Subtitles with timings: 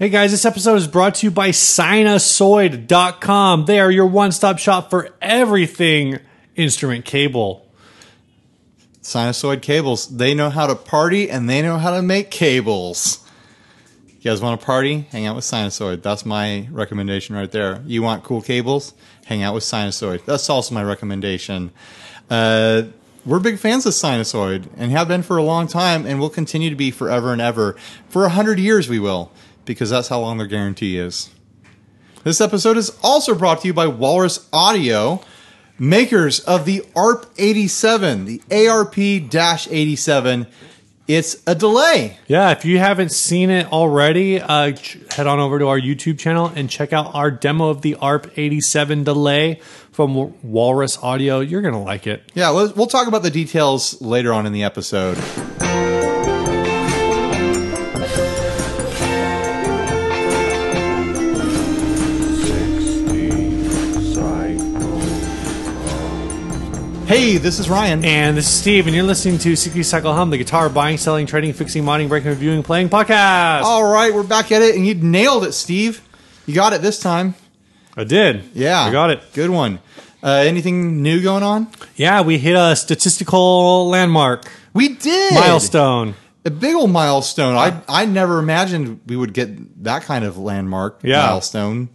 [0.00, 3.66] Hey guys, this episode is brought to you by Sinasoid.com.
[3.66, 6.20] They are your one stop shop for everything
[6.56, 7.70] instrument cable.
[9.02, 10.08] Sinasoid cables.
[10.08, 13.22] They know how to party and they know how to make cables.
[14.06, 15.06] You guys want to party?
[15.10, 16.00] Hang out with Sinasoid.
[16.00, 17.82] That's my recommendation right there.
[17.84, 18.94] You want cool cables?
[19.26, 20.24] Hang out with Sinasoid.
[20.24, 21.72] That's also my recommendation.
[22.30, 22.84] Uh,
[23.26, 26.70] we're big fans of Sinasoid and have been for a long time and will continue
[26.70, 27.76] to be forever and ever.
[28.08, 29.30] For a hundred years, we will,
[29.74, 31.30] because that's how long their guarantee is.
[32.24, 35.22] This episode is also brought to you by Walrus Audio,
[35.78, 40.46] makers of the ARP 87, the ARP 87.
[41.08, 42.18] It's a delay.
[42.28, 46.18] Yeah, if you haven't seen it already, uh, ch- head on over to our YouTube
[46.18, 49.60] channel and check out our demo of the ARP 87 delay
[49.90, 51.40] from Walrus Audio.
[51.40, 52.22] You're going to like it.
[52.34, 55.16] Yeah, we'll, we'll talk about the details later on in the episode.
[67.10, 68.04] Hey, this is Ryan.
[68.04, 71.26] And this is Steve, and you're listening to 60 Cycle Hum, the guitar buying, selling,
[71.26, 73.62] trading, fixing, modding, breaking, reviewing, playing podcast.
[73.62, 76.02] All right, we're back at it, and you nailed it, Steve.
[76.46, 77.34] You got it this time.
[77.96, 78.44] I did.
[78.54, 79.24] Yeah, I got it.
[79.32, 79.80] Good one.
[80.22, 81.66] Uh, anything new going on?
[81.96, 86.14] Yeah, we hit a statistical landmark, We did milestone.
[86.44, 87.56] a big old milestone.
[87.56, 91.26] I I never imagined we would get that kind of landmark Yeah.
[91.26, 91.88] milestone.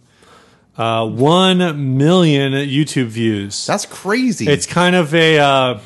[0.76, 3.66] Uh, one million YouTube views.
[3.66, 4.46] That's crazy.
[4.46, 5.80] It's kind of a uh,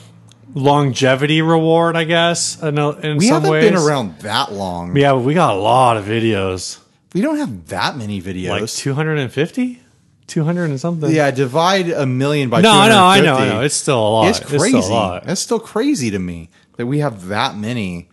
[0.55, 2.61] longevity reward, I guess.
[2.61, 3.71] In, a, in we some haven't ways.
[3.71, 4.97] been around that long.
[4.97, 6.79] Yeah, but we got a lot of videos,
[7.15, 8.61] We don't have that many videos.
[8.61, 9.81] like 250,
[10.27, 11.11] 200 and something.
[11.11, 13.43] yeah, divide a million by No, I know, I know, 250.
[13.51, 13.65] I know.
[13.65, 14.29] It's still a lot.
[14.29, 14.81] It's crazy.
[14.83, 15.29] still a lot.
[15.29, 18.09] It's still crazy to me that we have that many.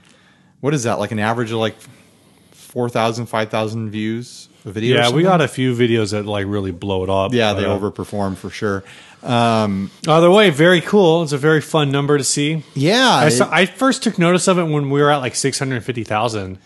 [0.60, 1.00] What is that?
[1.00, 1.76] Like an average of like
[2.52, 4.98] 4,000, 5,000 views a video?
[4.98, 7.34] Yeah, we got a few videos that like really blow it up.
[7.34, 8.84] Yeah, they uh, overperform for sure.
[9.24, 11.24] Um, Either way, very cool.
[11.24, 12.64] It's a very fun number to see.
[12.76, 15.58] yeah, I, it- I first took notice of it when we were at like six
[15.60, 16.60] hundred fifty thousand.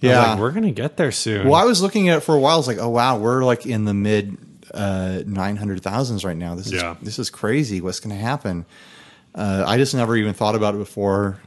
[0.00, 0.30] Yeah.
[0.30, 1.46] like, we're gonna get there soon.
[1.48, 2.54] Well, I was looking at it for a while.
[2.54, 4.36] I was like, oh wow, we're like in the mid
[4.72, 6.54] uh, nine hundred thousands right now.
[6.54, 6.94] This is Yeah.
[7.02, 7.80] this is crazy.
[7.80, 8.64] What's to happen?
[9.34, 11.38] Uh, I just never even thought about it before.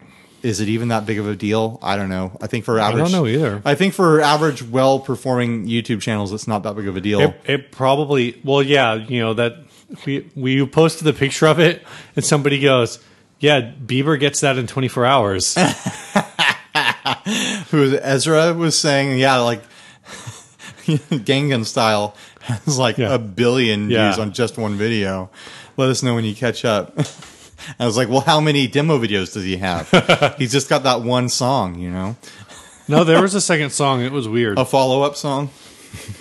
[0.44, 1.78] Is it even that big of a deal?
[1.82, 2.38] I don't know.
[2.42, 3.62] I think for average, I don't know either.
[3.64, 7.22] I think for average, well performing YouTube channels, it's not that big of a deal.
[7.22, 9.58] It, it probably well, yeah, you know that
[10.06, 11.86] we we posted the picture of it,
[12.16, 13.00] and somebody goes,
[13.40, 15.56] "Yeah, Bieber gets that in 24 hours."
[17.72, 17.98] Who?
[17.98, 19.62] Ezra was saying, yeah, like
[20.86, 23.14] Gangnam Style has like Yeah.
[23.14, 24.10] a billion Yeah.
[24.10, 25.30] views on just one video.
[25.78, 26.98] Let us know when you catch up.
[27.80, 29.90] I was like, well, how many demo videos does he have?
[30.38, 32.16] He's just got that one song, you know,
[32.88, 34.02] no, there was a second song.
[34.02, 34.58] It was weird.
[34.58, 35.50] a follow up song.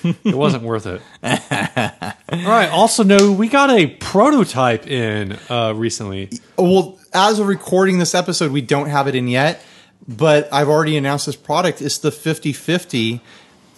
[0.05, 1.03] It wasn't worth it.
[1.23, 2.69] All right.
[2.71, 6.31] Also, no, we got a prototype in uh, recently.
[6.57, 9.63] Well, as of recording this episode, we don't have it in yet,
[10.07, 11.83] but I've already announced this product.
[11.83, 13.21] It's the 5050.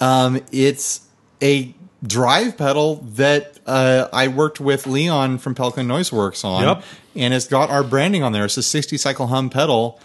[0.01, 1.01] Um, it's
[1.43, 6.63] a drive pedal that uh, I worked with Leon from Pelican Noise Works on.
[6.63, 6.85] Yep.
[7.15, 8.45] And it's got our branding on there.
[8.45, 10.01] It's a 60 cycle hum pedal.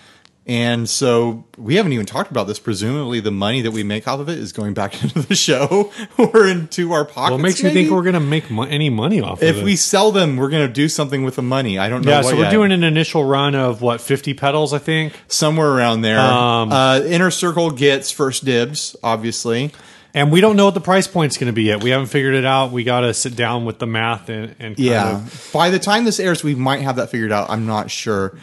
[0.49, 2.57] And so we haven't even talked about this.
[2.57, 5.91] Presumably, the money that we make off of it is going back into the show
[6.17, 7.31] or into our pockets.
[7.31, 9.59] What makes you think we're gonna make mo- any money off If of it?
[9.59, 11.77] If we sell them, we're going to do something with the money.
[11.77, 12.11] I don't know.
[12.11, 12.51] yeah, so we're yet.
[12.51, 15.19] doing an initial run of what 50 pedals, I think.
[15.27, 16.19] somewhere around there.
[16.19, 19.73] Um, uh, Inner Circle gets first dibs, obviously.
[20.17, 21.83] And we don't know what the price point's going to be yet.
[21.83, 22.71] We haven't figured it out.
[22.71, 25.17] We got to sit down with the math and, and kind Yeah.
[25.17, 27.49] of- By the time this airs, we might have that figured out.
[27.51, 28.35] I'm not sure.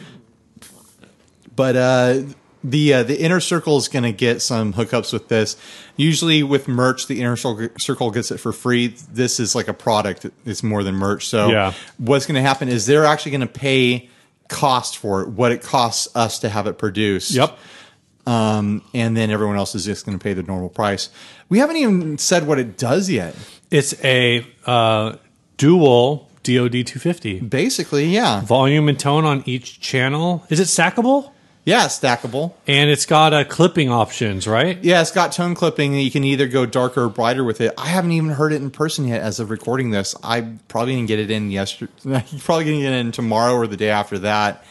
[1.55, 2.21] But uh,
[2.63, 5.55] the uh, the Inner Circle is going to get some hookups with this.
[5.97, 8.87] Usually with merch, the Inner Circle- Circle gets it for free.
[9.11, 10.25] This is like a product.
[10.45, 11.27] It's more than merch.
[11.27, 11.73] So Yeah.
[11.97, 14.09] what's going to happen is they're actually going to pay
[14.47, 17.31] cost for it, what it costs us to have it produced.
[17.31, 17.57] Yep.
[18.25, 21.09] Um, and then everyone else is just going to pay the normal price.
[21.49, 23.35] We haven't even said what it does yet.
[23.71, 25.17] It's a uh,
[25.57, 27.41] dual DoD 250.
[27.41, 30.45] Basically, yeah, Volume and tone on each channel.
[30.49, 31.31] Is it stackable?
[31.65, 32.53] yeah, stackable.
[32.67, 34.81] And it's got uh, clipping options, right?
[34.83, 35.95] Yeah, it's got tone clipping.
[35.95, 37.73] You can either go darker or brighter with it.
[37.75, 39.21] I haven't even heard it in person yet.
[39.21, 41.91] As of recording this, I probably didn't get it in yesterday.
[42.39, 44.63] probably gonna get it in tomorrow or the day after that.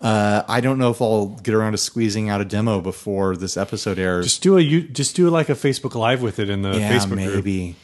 [0.00, 3.56] Uh, I don't know if I'll get around to squeezing out a demo before this
[3.56, 4.24] episode airs.
[4.26, 6.90] Just do a you just do like a Facebook Live with it in the yeah,
[6.92, 7.34] Facebook group.
[7.34, 7.76] maybe.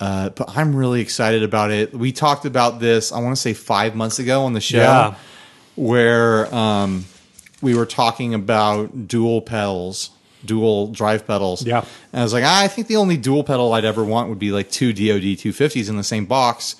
[0.00, 1.92] Uh, but I'm really excited about it.
[1.92, 5.14] We talked about this, I want to say five months ago on the show, Yeah.
[5.74, 7.04] where um,
[7.60, 10.10] we were talking about dual pedals
[10.44, 11.64] dual drive pedals.
[11.66, 11.84] Yeah.
[12.12, 14.38] And I was like, ah, I think the only dual pedal I'd ever want would
[14.38, 16.76] be like two DoD 250s in the same box.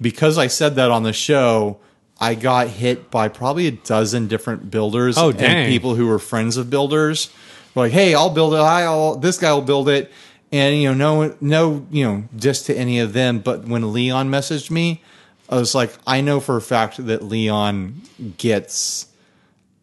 [0.00, 1.78] Because I said that on the show,
[2.22, 6.56] I got hit by probably a dozen different builders Oh, and people who were friends
[6.56, 7.30] of builders.
[7.74, 8.58] Were like, hey, I'll build it.
[8.58, 10.10] I'll this guy will build it.
[10.52, 13.40] And you know, no, no, you know, just to any of them.
[13.40, 15.02] But when Leon messaged me,
[15.48, 18.02] I was like, I know for a fact that Leon
[18.38, 19.06] gets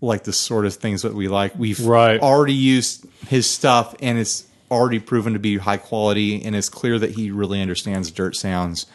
[0.02, 1.54] like the sort of things that we like.
[1.58, 2.22] We've Right.
[2.22, 6.42] already used his stuff, and it's already proven to be high quality.
[6.46, 8.86] And it's clear that he really understands dirt sounds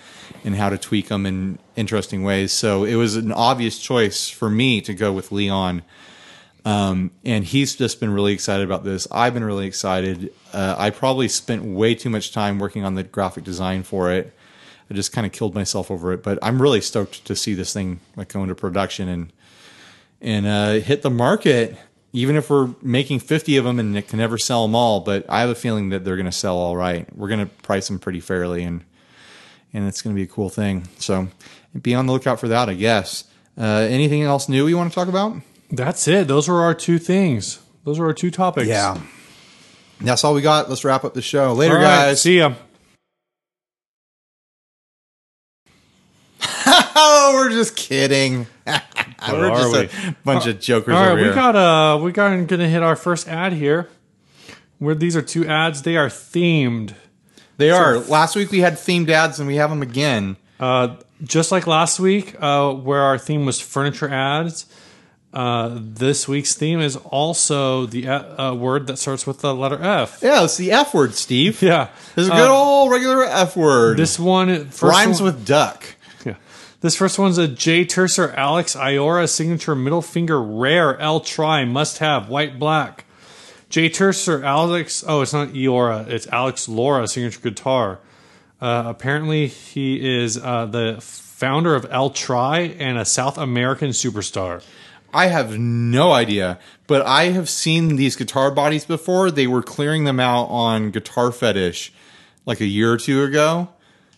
[0.44, 2.52] and how to tweak them in interesting ways.
[2.52, 5.82] So it was an obvious choice for me to go with Leon.
[6.64, 9.06] Um, and he's just been really excited about this.
[9.10, 10.32] I've been really excited.
[10.52, 14.34] Uh, I probably spent way too much time working on the graphic design for it.
[14.90, 17.72] I just kind of killed myself over it, but I'm really stoked to see this
[17.72, 19.32] thing like go into production and
[20.20, 21.76] and uh, hit the market.
[22.12, 25.26] Even if we're making 50 of them and it can never sell them all, but
[25.28, 27.08] I have a feeling that they're going to sell all right.
[27.16, 28.84] We're going to price them pretty fairly, and
[29.72, 30.88] and it's going to be a cool thing.
[30.98, 31.28] So
[31.80, 33.24] be on the lookout for that, I guess.
[33.58, 35.36] Uh, anything else new you want to talk about?
[35.70, 36.28] That's it.
[36.28, 37.60] Those are our two things.
[37.84, 38.68] Those are our two topics.
[38.68, 38.98] Yeah.
[40.00, 40.68] That's all we got.
[40.68, 41.52] Let's wrap up the show.
[41.52, 42.22] Later, right, guys.
[42.22, 42.54] See ya.
[46.96, 48.46] Oh, we're just kidding.
[48.66, 50.08] we're just we?
[50.08, 51.34] a bunch of jokers All over we here.
[51.34, 53.88] got uh we got gonna hit our first ad here.
[54.78, 56.94] Where these are two ads, they are themed.
[57.56, 57.98] they are.
[57.98, 60.36] Last week we had themed ads, and we have them again.
[60.58, 64.66] Uh, just like last week, uh, where our theme was furniture ads.
[65.32, 69.82] Uh, this week's theme is also the uh, uh, word that starts with the letter
[69.82, 70.20] F.
[70.22, 71.60] Yeah, it's the F word, Steve.
[71.60, 73.96] Yeah, It's a Uh, good old regular F word.
[73.96, 75.84] This one first rhymes one- with duck.
[76.24, 76.34] Yeah.
[76.82, 81.98] This first one's a Jay Turser Alex Iora signature middle finger rare El Tri must
[81.98, 83.04] have white black.
[83.70, 87.98] Jay Turser Alex oh it's not Iora it's Alex Lora signature guitar.
[88.64, 94.64] Uh, apparently he is uh, the founder of El Tri and a South American superstar.
[95.12, 99.30] I have no idea, but I have seen these guitar bodies before.
[99.30, 101.92] They were clearing them out on Guitar Fetish
[102.46, 103.68] like a year or two ago.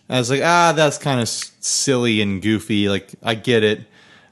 [0.07, 2.87] I was like, ah, that's kind of silly and goofy.
[2.87, 3.81] Like, I get it.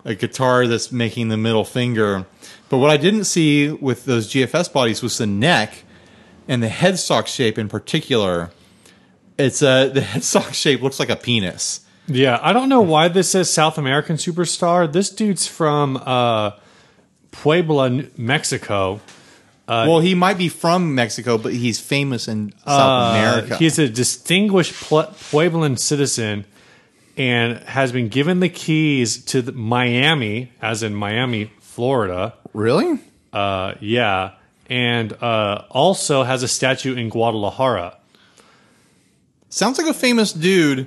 [0.05, 2.25] A guitar that's making the middle finger.
[2.69, 5.83] But what I didn't see with those GFS bodies was the neck
[6.47, 8.51] and the headstock shape in particular.
[9.37, 11.81] It's uh, the headstock shape looks like a penis.
[12.07, 14.91] Yeah, I don't know why this says South American superstar.
[14.91, 16.51] This dude's from uh,
[17.31, 19.01] Puebla, Mexico.
[19.67, 23.55] well, he might be from Mexico, but he's famous in South America.
[23.55, 26.45] Uh, He's a distinguished Pueblan citizen
[27.17, 32.33] and has been given the keys to the Miami, as in Miami, Florida.
[32.53, 32.99] really?
[33.33, 34.31] Uh, yeah.
[34.69, 37.94] And uh, also has a statue in Guadalajara.
[39.55, 40.85] Sounds like a famous dude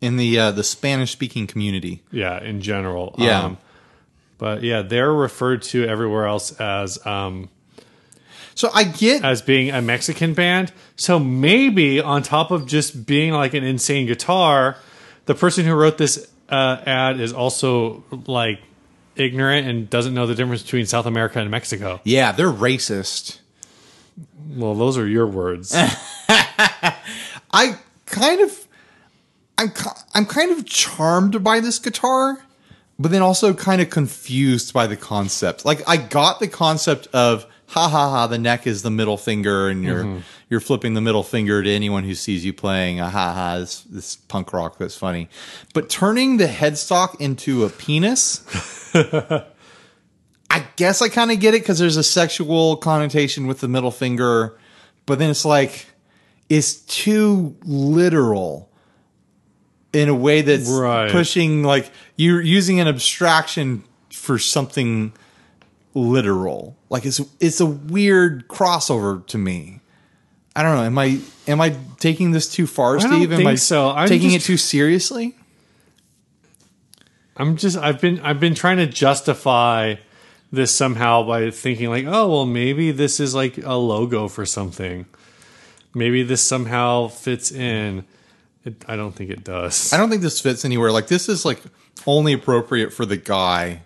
[0.00, 2.02] in the uh, the Spanish speaking community.
[2.10, 3.14] Yeah, in general.
[3.18, 3.42] Yeah.
[3.42, 3.58] Um,
[4.38, 7.50] but yeah, they're referred to everywhere else as um,
[8.54, 10.72] So I get as being a Mexican band.
[10.96, 14.78] So maybe on top of just being like an insane guitar,
[15.26, 18.60] the person who wrote this uh, ad is also like
[19.16, 22.00] ignorant and doesn't know the difference between South America and Mexico.
[22.04, 23.40] yeah, they're racist.
[24.48, 25.74] Well, those are your words.
[27.50, 27.78] I
[28.08, 28.66] kind of
[29.56, 29.72] I'm
[30.14, 32.42] I'm kind of charmed by this guitar,
[32.98, 35.64] but then also kind of confused by the concept.
[35.64, 39.68] Like I got the concept of ha ha ha the neck is the middle finger
[39.68, 40.20] and you're mm-hmm.
[40.48, 43.82] you're flipping the middle finger to anyone who sees you playing a ha ha this,
[43.82, 45.28] this punk rock that's funny.
[45.74, 48.44] But turning the headstock into a penis
[50.50, 53.90] I guess I kind of get it because there's a sexual connotation with the middle
[53.90, 54.58] finger,
[55.04, 55.86] but then it's like
[56.48, 58.70] it's too literal
[59.92, 61.10] in a way that's Right.
[61.10, 65.12] pushing like you're using an abstraction for something
[65.94, 66.76] literal.
[66.90, 69.80] Like it's it's a weird crossover to me.
[70.56, 70.82] I don't know.
[70.84, 73.30] Am I am I taking this too far, don't Steve?
[73.32, 73.90] am think I so.
[73.90, 75.34] I'm taking just- it too seriously?
[77.36, 79.96] I'm just I've been I've been trying to justify
[80.50, 85.06] this somehow by thinking like, oh well, maybe this is like a logo for something.
[85.98, 88.04] Maybe this somehow fits in.
[88.64, 89.92] It, I don't think it does.
[89.92, 90.90] I don't think this fits anywhere.
[90.92, 91.60] Like this is like
[92.06, 93.82] only appropriate for the guy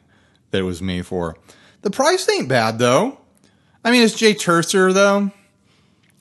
[0.50, 1.36] that it was made for.
[1.82, 3.18] The price ain't bad though.
[3.84, 5.30] I mean, it's Jay Turser though.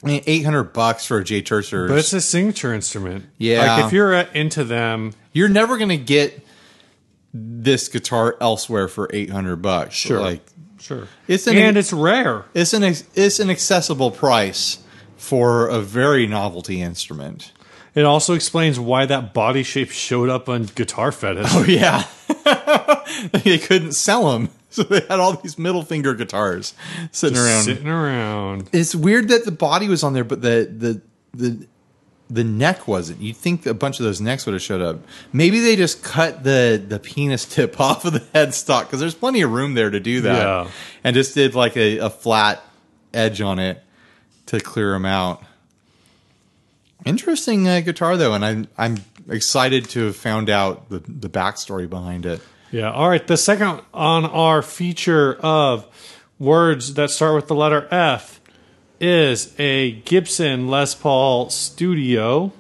[0.04, 3.26] I mean, eight hundred bucks for a Jay Turser, But it's a signature instrument.
[3.38, 3.76] Yeah.
[3.76, 6.44] Like if you're uh, into them, You're never gonna get
[7.34, 9.94] this guitar elsewhere for eight hundred bucks.
[9.94, 10.20] Sure.
[10.20, 10.42] Like
[10.80, 11.08] sure.
[11.28, 12.46] It's an- and it's rare.
[12.54, 14.80] It's an it's an accessible price
[15.22, 17.52] for a very novelty instrument.
[17.94, 21.46] It also explains why that body shape showed up on Guitar Fetish.
[21.52, 22.06] Oh yeah,
[23.44, 26.74] they couldn't sell them, so they had all these middle finger guitars
[27.12, 27.64] sitting around.
[27.64, 28.70] Sitting around.
[28.74, 31.68] It's weird that the body was on there, but the the the
[32.30, 33.22] the neck wasn't.
[33.22, 35.02] You'd think a bunch of those necks would have showed up.
[35.34, 39.42] Maybe they just cut the the penis tip off of the headstock because there's plenty
[39.44, 40.72] of room there to do that, Yeah.
[41.04, 42.64] and just did like a, a flat
[43.14, 43.84] edge on it
[44.52, 45.42] to clear them out.
[47.06, 48.98] Interesting uh, guitar though, and I'm I'm
[49.30, 52.42] excited to have found out the the backstory behind it.
[52.70, 52.92] Yeah.
[52.92, 53.26] All right.
[53.26, 55.88] The second on our feature of
[56.38, 58.42] words that start with the letter F
[59.00, 62.52] is a Gibson Les Paul Studio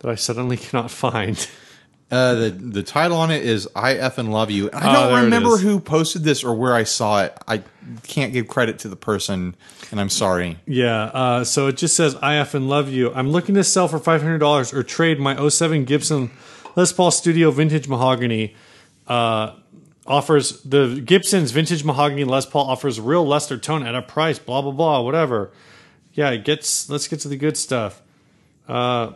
[0.00, 1.48] that I suddenly cannot find.
[2.08, 5.18] Uh, the the title on it is "I F and Love You." I Ah, don't
[5.18, 7.36] it remember who posted this or where I saw it.
[7.48, 7.62] I
[8.04, 9.56] can't give credit to the person,
[9.90, 10.58] and I'm sorry.
[10.66, 11.04] Yeah.
[11.06, 13.12] Uh, so it just says I F and love you.
[13.12, 16.30] I'm looking to sell for five hundred dollars or trade my 07 Gibson
[16.76, 18.54] Les Paul Studio Vintage Mahogany.
[19.08, 19.54] Uh,
[20.06, 24.38] offers the Gibson's Vintage Mahogany Les Paul offers real luster tone at a price.
[24.38, 25.00] Blah blah blah.
[25.00, 25.50] Whatever.
[26.12, 26.30] Yeah.
[26.30, 26.88] It gets.
[26.88, 28.00] Let's get to the good stuff.
[28.68, 29.12] Uh,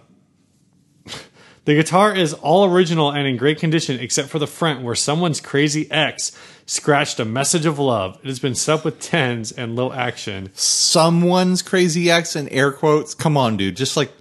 [1.64, 5.40] the guitar is all original and in great condition, except for the front, where someone's
[5.40, 6.33] crazy ex
[6.67, 8.19] scratched a message of love.
[8.23, 10.50] It has been set up with tens and low action.
[10.55, 13.14] Someone's crazy ex and air quotes.
[13.14, 13.76] Come on, dude.
[13.76, 14.12] Just like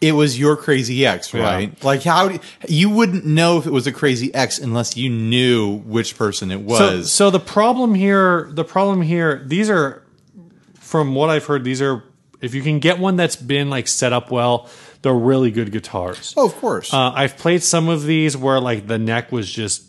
[0.00, 1.82] it was your crazy ex, right?
[1.82, 2.38] Like how do,
[2.68, 6.58] you wouldn't know if it was a crazy ex unless you knew which person it
[6.68, 7.12] So, was.
[7.12, 10.02] so the problem here, the problem here, these are,
[10.74, 12.04] from what I've heard, these are,
[12.42, 14.68] if you can get one that's been like set up well,
[15.04, 16.34] they're really good guitars.
[16.36, 16.92] oh, of course.
[16.92, 19.84] Uh, I've played some of these where like the neck was just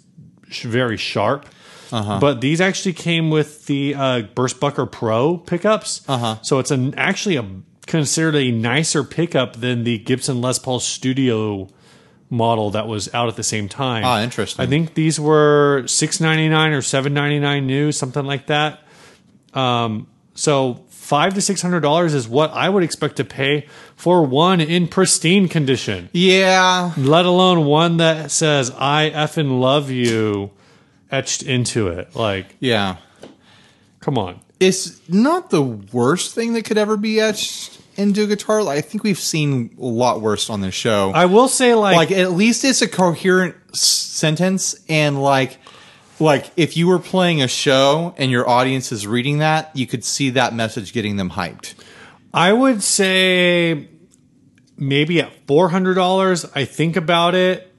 [0.49, 1.47] sh- very sharp.
[1.91, 2.19] Uh-huh.
[2.19, 6.07] But these actually came with the uh, Burstbucker Pro pickups.
[6.07, 6.37] Uh-huh.
[6.41, 7.45] So it's an actually a
[7.87, 11.69] considered a nicer pickup than the Gibson Les Paul Studio
[12.29, 14.03] model that was out at the same time.
[14.03, 14.65] Ah, interesting.
[14.65, 18.81] I think these were six ninety nine or seven ninety nine new, something like that.
[19.53, 24.25] Um, so five to six hundred dollars is what I would expect to pay for
[24.25, 26.93] one in pristine condition yeah.
[26.97, 30.49] let alone one that says "I effing love you"
[31.11, 32.15] etched into it.
[32.15, 32.97] Like, Yeah.
[33.99, 34.39] come on.
[34.59, 38.67] it's not the worst thing that could ever be etched into a guitar.
[38.67, 41.11] I think we've seen a lot worse on this show.
[41.13, 45.59] I will say, like, like at least it's a coherent sentence and like
[46.19, 50.03] like if you were playing a show and your audience is reading that, you could
[50.03, 51.75] see that message getting them hyped.
[52.33, 53.87] I would say
[54.77, 56.45] maybe at four hundred dollars.
[56.55, 57.71] I think about it.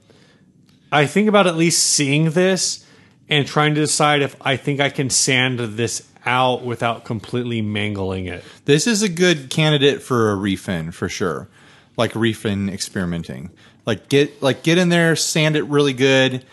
[0.91, 2.85] I think about at least seeing this
[3.29, 8.25] and trying to decide if I think I can sand this out without completely mangling
[8.25, 8.43] it.
[8.65, 11.49] This is a good candidate for a refin for sure.
[11.95, 13.51] Like refin experimenting.
[13.85, 16.45] Like get like get in there, sand it really good,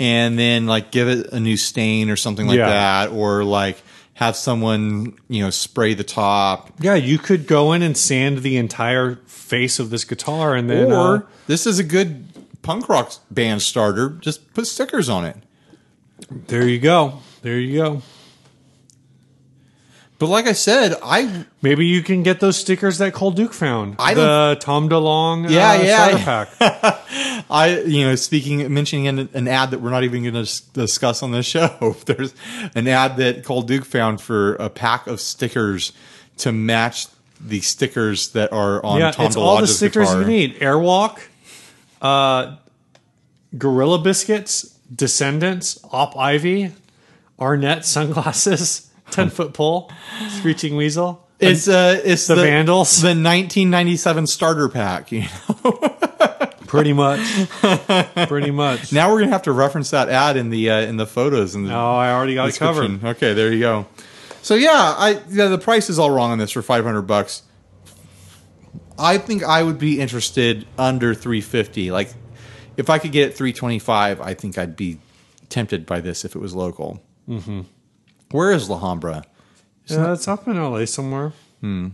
[0.00, 2.68] and then like give it a new stain or something like Yeah.
[2.68, 3.82] that, or like
[4.14, 6.70] have someone you know spray the top.
[6.80, 10.92] Yeah, you could go in and sand the entire face of this guitar, and then
[10.92, 12.24] or uh, this is a good
[12.62, 14.10] punk rock band starter.
[14.20, 15.36] Just put stickers on it.
[16.48, 17.20] there you go.
[17.42, 18.02] There you go.
[20.22, 23.96] But like I said, I Maybe you can get those stickers that Cole Duke found.
[23.98, 26.16] I the Tom DeLonge Yeah, uh, yeah.
[26.16, 27.44] starter pack.
[27.50, 31.24] I, you know, speaking, mentioning an, an ad that we're not even going to discuss
[31.24, 31.96] on this show.
[32.06, 32.36] There's
[32.76, 35.90] an ad that Cole Duke found for a pack of stickers
[36.36, 37.08] to match
[37.40, 40.20] the stickers that are on yeah, Tom it's all the stickers guitar.
[40.20, 40.54] you need.
[40.60, 41.18] Airwalk,
[42.00, 42.58] uh,
[43.58, 46.70] Gorilla Biscuits, Descendents, Op Ivy,
[47.40, 49.90] Arnette sunglasses, ten foot pole,
[50.38, 51.20] Screeching Weasel.
[51.42, 53.00] It's uh, it's The Vandals?
[53.00, 55.10] the 1997 starter pack.
[55.10, 55.72] You know?
[56.68, 57.20] Pretty much.
[58.28, 58.92] Pretty much.
[58.92, 61.66] Now we're gonna have to reference that ad in the uh, in the photos and
[61.66, 63.04] the Oh, I already got it covered.
[63.04, 63.86] Okay, there you go.
[64.42, 67.42] So yeah, I yeah, the price is all wrong on this for 500 bucks.
[68.96, 71.90] I think I would be interested under 350.
[71.90, 72.12] Like
[72.76, 75.00] if I could get it 325, I think I'd be
[75.48, 77.02] tempted by this if it was local.
[77.28, 77.62] Mm-hmm.
[78.32, 79.24] Where is La Alhambra?
[79.86, 81.32] Yeah, it's up in LA somewhere.
[81.60, 81.88] Hmm.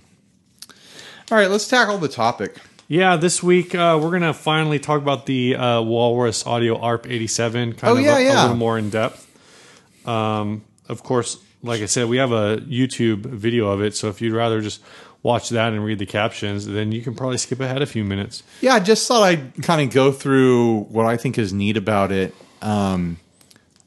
[1.30, 2.56] All right, let's tackle the topic.
[2.86, 7.74] Yeah, this week uh, we're gonna finally talk about the uh, Walrus Audio ARP 87,
[7.74, 9.26] kind Oh, of yeah, a, a little more in depth.
[10.08, 14.22] Um, of course, like I said, we have a YouTube video of it, so if
[14.22, 14.80] you'd rather just
[15.22, 18.42] watch that and read the captions, then you can probably skip ahead a few minutes.
[18.62, 22.10] Yeah, I just thought I'd kind of go through what I think is neat about
[22.12, 22.34] it.
[22.62, 23.18] Um,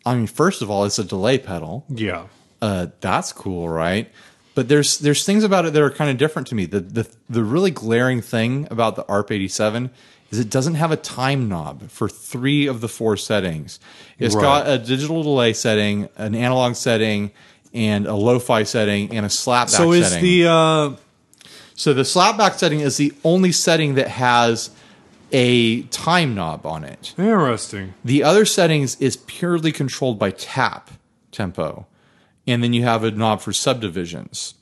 [0.06, 1.86] I mean, first of all, it's a delay pedal.
[1.90, 2.26] Yeah,
[2.62, 4.12] uh, that's cool, right?
[4.54, 6.66] But there's there's things about it that are kind of different to me.
[6.66, 9.90] The the the really glaring thing about the ARP 87
[10.30, 13.80] is it doesn't have a time knob for three of the four settings.
[14.20, 14.42] It's Right.
[14.42, 17.32] got a digital delay setting, an analog setting,
[17.74, 20.24] and a lo-fi setting, and a slapback So is setting.
[20.24, 20.96] the uh,
[21.76, 24.70] So the slapback setting is the only setting that has
[25.32, 27.14] a time knob on it.
[27.18, 27.94] interesting?
[28.04, 30.92] The other settings is purely controlled by tap
[31.32, 31.88] tempo.
[32.48, 34.56] And then you have a knob for subdivisions.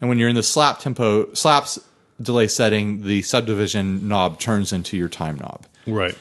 [0.00, 1.78] And when you're in the slap tempo slaps
[2.20, 6.16] delay setting, the subdivision knob turns into your time knob, Right.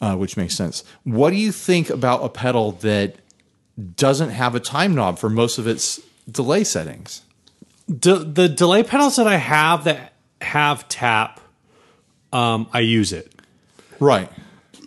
[0.00, 0.84] uh, which makes sense.
[1.04, 3.16] What do you think about a pedal that
[3.96, 6.00] doesn't have a time knob for most of its
[6.30, 7.22] delay settings?
[7.88, 10.12] De- the delay pedals that I have that
[10.42, 11.40] have tap,
[12.32, 13.32] um, I use it.
[13.98, 14.30] Right.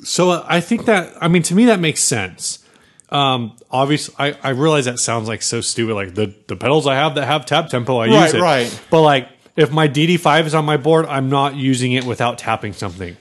[0.03, 2.59] So uh, I think that I mean to me that makes sense.
[3.13, 5.93] Um, obviously, I, I realize that sounds like so stupid.
[5.93, 8.41] Like the the pedals I have that have tap tempo, I Right, use it.
[8.41, 8.81] right.
[8.89, 12.73] But like if my DD5 is on my board, I'm not using it without tapping
[12.73, 13.15] something.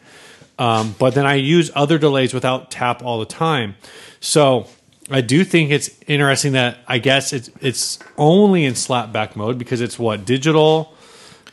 [0.58, 3.74] Um, but then I use other delays without tap all the time.
[4.20, 4.66] So
[5.10, 9.80] I do think it's interesting that I guess it's it's only in slapback mode because
[9.82, 10.94] it's what digital,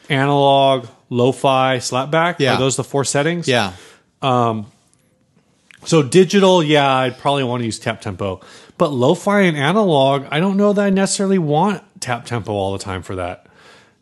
[0.10, 2.36] analog, lo-fi, slapback.
[2.40, 2.56] Yeah.
[2.56, 3.48] Are those the four settings?
[3.50, 3.74] Yeah.
[5.86, 8.42] So digital, yeah, I'd probably want to use tap tempo.
[8.78, 12.84] But lo-fi and analog, I don't know that I necessarily want tap tempo all the
[12.84, 13.48] time for that.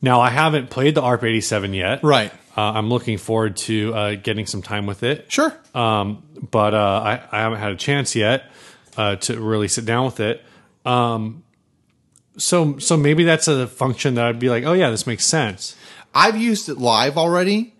[0.02, 2.04] Now, I haven't played the ARP 87 yet.
[2.04, 2.32] Right.
[2.56, 5.32] Uh, I'm looking forward to uh, getting some time with it.
[5.32, 5.54] Sure.
[5.74, 8.52] Um, but uh, I, I haven't had a chance yet
[8.98, 10.44] uh, to really sit down with it.
[10.86, 11.44] Um,
[12.38, 15.76] so so maybe that's a function that I'd be like, oh yeah, this makes sense.
[16.14, 17.76] I've used it live already,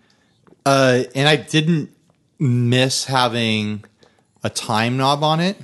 [0.66, 1.90] uh, and I didn't
[2.38, 3.84] miss having
[4.44, 5.56] a time knob on it.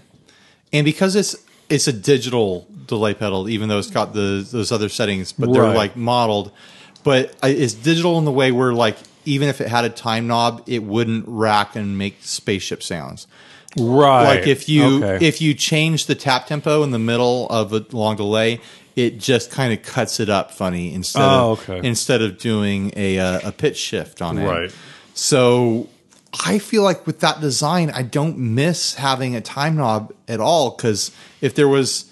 [0.72, 1.36] And because it's
[1.68, 5.62] it's a digital delay pedal, even though it's got the those other settings, but they're
[5.62, 5.76] Right.
[5.76, 6.50] like modeled.
[7.02, 10.26] But I- it's digital in the way where like even if it had a time
[10.26, 13.26] knob, it wouldn't rack and make spaceship sounds.
[13.78, 14.36] Right.
[14.38, 15.26] Like if you Okay.
[15.26, 18.60] if you change the tap tempo in the middle of a long delay,
[18.96, 21.86] it just kind of cuts it up funny instead Oh, of okay.
[21.86, 24.46] instead of doing a uh, a pitch shift on it.
[24.46, 24.70] Right.
[25.14, 25.88] So
[26.44, 30.70] I feel like with that design, I don't miss having a time knob at all
[30.70, 32.10] because if there was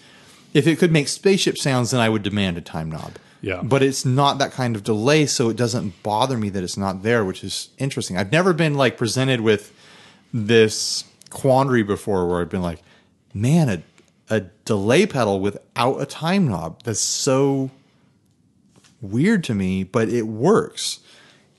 [0.55, 3.15] if it could make spaceship sounds, then I would demand a time knob.
[3.41, 3.63] Yeah.
[3.63, 7.03] But it's not that kind of delay, so it doesn't bother me that it's not
[7.03, 8.17] there, which is interesting.
[8.17, 9.73] I've never been like presented with
[10.33, 12.83] this quandary before where I've been like,
[13.35, 13.83] man, a
[14.31, 16.83] a delay pedal without a time knob.
[16.85, 17.71] That's so
[19.03, 21.01] weird to me, but it works.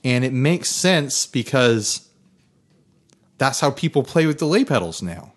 [0.02, 2.08] And it makes sense because
[3.38, 5.32] that's how people play with delay pedals now.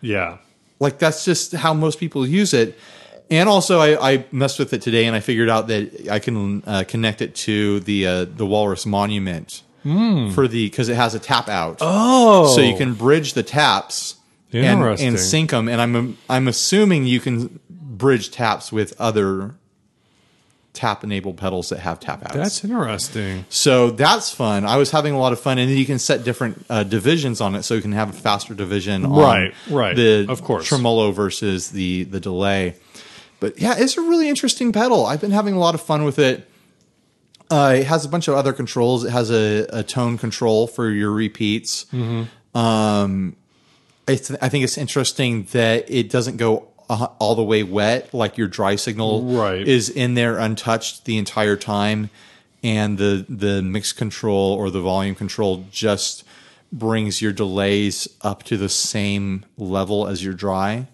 [0.00, 0.38] yeah.
[0.78, 2.78] Like that's just how most people use it.
[3.30, 6.62] And also, I, I messed with it today, and I figured out that I can
[6.66, 11.18] uh, connect it to the uh, the Walrus Monument for the because it has a
[11.18, 12.54] tap out, Oh.
[12.54, 14.16] so you can bridge the taps
[14.52, 15.66] and, and sync them.
[15.68, 19.54] And I'm I'm assuming you can bridge taps with other
[20.76, 22.34] tap enabled pedals that have tap outs.
[22.34, 23.44] That's interesting.
[23.48, 24.64] So that's fun.
[24.64, 27.40] I was having a lot of fun, and then you can set different uh, divisions
[27.40, 29.96] on it, so you can have a faster division on Right, right.
[29.96, 30.66] the Of course.
[30.68, 32.76] tremolo versus the the delay.
[33.40, 35.04] But yeah, it's a really interesting pedal.
[35.06, 36.48] I've been having a lot of fun with it.
[37.50, 39.04] Uh, it has a bunch of other controls.
[39.04, 41.84] It has a, a tone control for your repeats.
[41.92, 42.58] Mm-hmm.
[42.58, 43.36] Um,
[44.08, 48.48] I think it's interesting that it doesn't go uh, all the way wet, like your
[48.48, 49.66] dry signal Right.
[49.66, 52.10] is in there untouched the entire time,
[52.62, 56.24] and the the mix control or the volume control just
[56.72, 60.86] brings your delays up to the same level as your dry.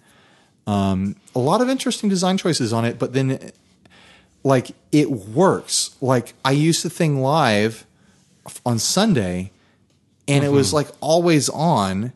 [0.66, 3.50] Um, a lot of interesting design choices on it, but then
[4.44, 5.96] like it works.
[6.00, 7.84] Like I used the thing live
[8.66, 9.50] on Sunday,
[10.28, 12.12] and it was like always on,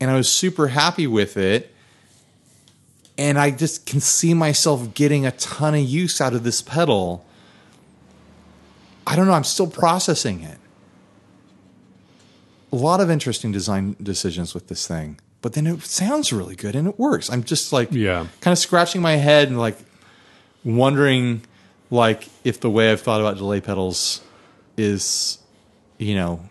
[0.00, 1.74] and I was super happy with it.
[3.18, 7.24] And I just can see myself getting a ton of use out of this pedal.
[9.06, 9.32] I don't know.
[9.34, 10.58] I'm still processing it.
[12.72, 16.74] A lot of interesting design decisions with this thing, but then it sounds really good
[16.74, 17.28] and it works.
[17.30, 18.26] I'm just like, Yeah.
[18.40, 19.76] kind of scratching my head and like
[20.64, 21.42] wondering,
[21.90, 24.22] like, if the way I've thought about delay pedals
[24.78, 25.38] is,
[25.98, 26.48] you know,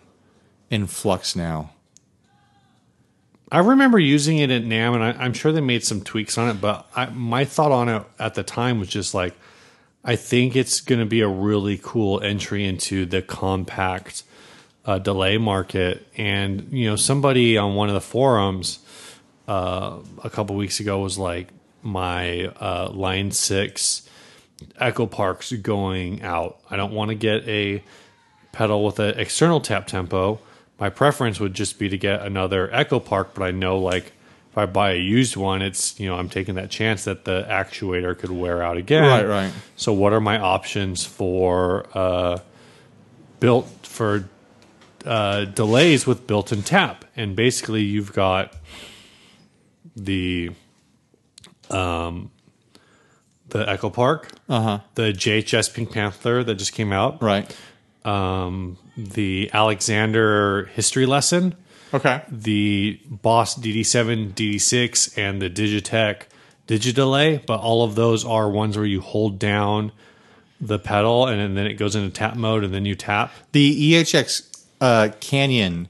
[0.70, 1.71] in flux now.
[3.52, 6.48] I remember using it at NAMM, and I, I'm sure they made some tweaks on
[6.48, 6.58] it.
[6.58, 9.34] But I, my thought on it at the time was just like,
[10.02, 14.24] I think it's going to be a really cool entry into the compact
[14.86, 16.06] uh, delay market.
[16.16, 18.78] And you know, somebody on one of the forums
[19.46, 21.48] uh, a couple weeks ago was like,
[21.82, 24.08] my uh, Line Six
[24.78, 26.58] Echo Parks going out.
[26.70, 27.84] I don't want to get a
[28.52, 30.40] pedal with an external tap tempo.
[30.82, 34.06] My preference would just be to get another Echo Park, but I know like
[34.50, 37.46] if I buy a used one, it's you know I'm taking that chance that the
[37.48, 39.04] actuator could wear out again.
[39.04, 39.52] Right, right.
[39.76, 42.40] So what are my options for uh,
[43.38, 44.28] built for
[45.06, 47.04] uh, delays with built-in tap?
[47.14, 48.52] And basically, you've got
[49.94, 50.50] the
[51.70, 52.32] um,
[53.50, 54.80] the Echo Park, Uh-huh.
[54.96, 57.56] the JHS Pink Panther that just came out, Right.
[58.04, 61.54] um, the Alexander history lesson,
[61.94, 62.22] Okay.
[62.30, 66.22] the Boss DD7, DD6, and the Digitech
[66.68, 67.44] Digidelay.
[67.44, 69.92] But all of those are ones where you hold down
[70.60, 73.32] the pedal and then it goes into tap mode and then you tap.
[73.52, 75.88] The EHX uh, Canyon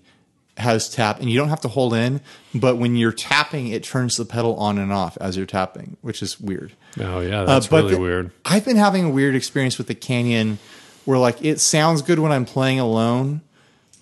[0.58, 2.20] has tap, and you don't have to hold in,
[2.54, 6.22] but when you're tapping, it turns the pedal on and off as you're tapping, which
[6.22, 6.72] is weird.
[7.00, 8.30] Oh yeah, that's Uh, but really the- weird.
[8.44, 10.58] I've been having a weird experience with the Canyon
[11.04, 13.40] where like it sounds good when I'm playing alone,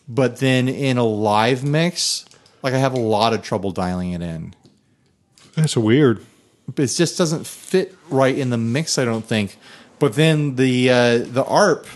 [0.08, 2.24] but then in a live mix,
[2.62, 4.54] like I have a lot of trouble dialing it in.
[5.56, 6.24] That's weird.
[6.66, 9.56] But it just doesn't fit right in the mix, I don't think.
[9.98, 11.86] But then the uh, the ARP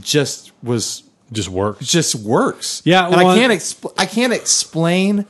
[0.00, 1.86] just was Just works.
[1.86, 2.82] just works.
[2.84, 5.26] Yeah, and well- I can't expl- I can't explain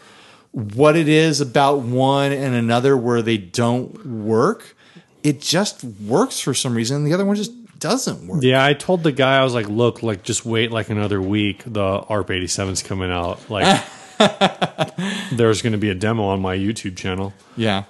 [0.52, 4.76] what it is about one and another where they don't work.
[5.22, 7.04] It just works for some reason.
[7.04, 7.52] The other one just
[7.84, 8.42] doesn't work.
[8.42, 11.62] Yeah, I told the guy I was like, "Look, like just wait like another week.
[11.66, 13.50] The ARP 87's coming out.
[13.50, 13.84] Like,
[15.32, 17.34] there's going to be a demo on my YouTube channel.
[17.58, 17.84] Yeah.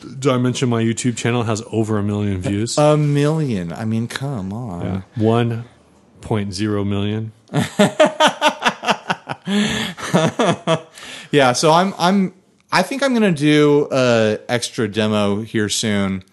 [0.00, 2.76] Did I mention my YouTube channel has over a million views?
[2.78, 3.72] A million.
[3.72, 5.04] I mean, come on.
[5.14, 5.64] One
[6.20, 7.30] point zero million.
[11.30, 12.34] Yeah, so I'm I'm
[12.72, 16.24] I think I'm gonna do a extra demo here soon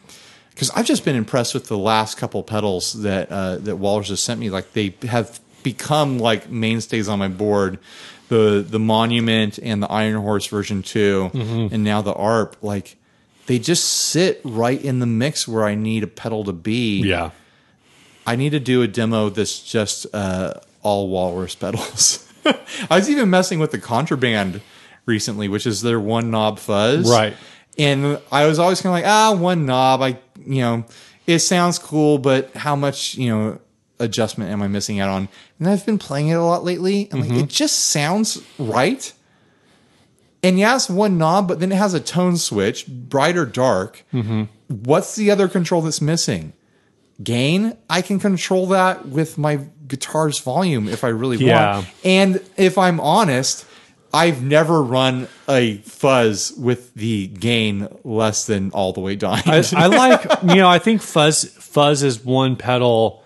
[0.55, 4.21] because I've just been impressed with the last couple pedals that uh, that Walrus has
[4.21, 4.49] sent me.
[4.49, 7.77] Like they have become like mainstays on my board.
[8.29, 11.31] The the Monument and the Iron Horse version 2
[11.71, 12.55] and now the ARP.
[12.63, 12.95] Like
[13.45, 17.01] they just sit right in the mix where I need a pedal to be.
[17.01, 17.31] Yeah,
[18.25, 22.27] I need to do a demo that's just uh, all walrus pedals.
[22.89, 24.61] I was even messing with the contraband
[25.05, 27.09] recently, which is their one knob fuzz.
[27.09, 27.35] Right.
[27.77, 30.01] And I was always kind of like, ah, one knob.
[30.01, 30.85] I, you know,
[31.27, 33.59] it sounds cool, but how much, you know,
[33.99, 35.29] adjustment am I missing out on?
[35.59, 37.07] And I've been playing it a lot lately.
[37.11, 37.47] And like, it mm-hmm.
[37.47, 39.11] just sounds right.
[40.43, 44.03] And yeah, it's one knob, but then it has a tone switch, bright or dark.
[44.13, 44.43] Mm-hmm.
[44.67, 46.53] What's the other control that's missing?
[47.23, 47.77] Gain.
[47.89, 51.77] I can control that with my guitar's volume if I really Yeah.
[51.77, 51.87] want.
[52.03, 53.65] And if I'm honest,
[54.15, 59.41] I've never run a fuzz with the gain less than all the way down.
[59.45, 63.23] I, I like you know I think fuzz fuzz is one pedal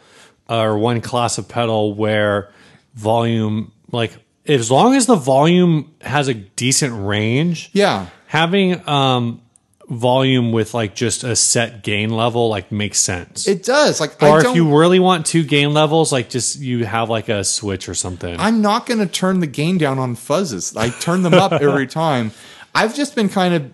[0.49, 2.52] uh, or one class of pedal where
[2.95, 8.08] volume like as long as the volume has a decent range, yeah.
[8.25, 9.41] having um
[9.89, 13.47] volume with like just a set gain level like makes sense.
[13.47, 13.99] It does.
[13.99, 17.28] Like, or I if you really want two gain levels, like just you have like
[17.28, 18.39] a switch or something.
[18.39, 20.78] I'm not going to turn the gain down on fuzzes.
[20.78, 22.32] I turn them up every time.
[22.75, 23.73] I've just been kind of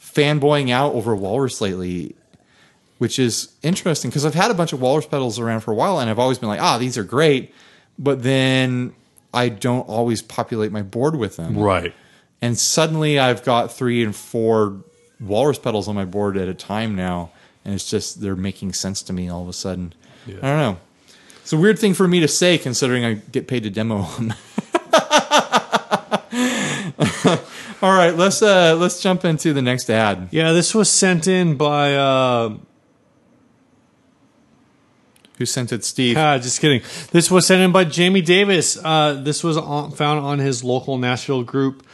[0.00, 2.14] fanboying out over Walrus lately,
[2.98, 5.98] which is interesting because I've had a bunch of Walrus pedals around for a while
[5.98, 7.52] and I've always been like, ah, these are great.
[7.98, 8.94] But then
[9.34, 11.58] I don't always populate my board with them.
[11.58, 11.92] right.
[12.42, 14.82] And suddenly I've got three and four
[15.20, 17.30] walrus pedals on my board at a time now.
[17.64, 19.92] And it's just, they're making sense to me all of a sudden.
[20.26, 20.78] I don't know.
[21.42, 24.34] It's a weird thing for me to say considering I get paid to demo them.
[27.82, 30.28] all right, let's uh let's jump into the next ad.
[30.30, 32.56] Yeah, this was sent in by uh
[35.38, 36.16] Who sent it, Steve?
[36.16, 36.82] Ah, just kidding.
[37.10, 38.76] This was sent in by Jamie Davis.
[38.76, 41.84] Uh, this was on, found on his local Nashville group.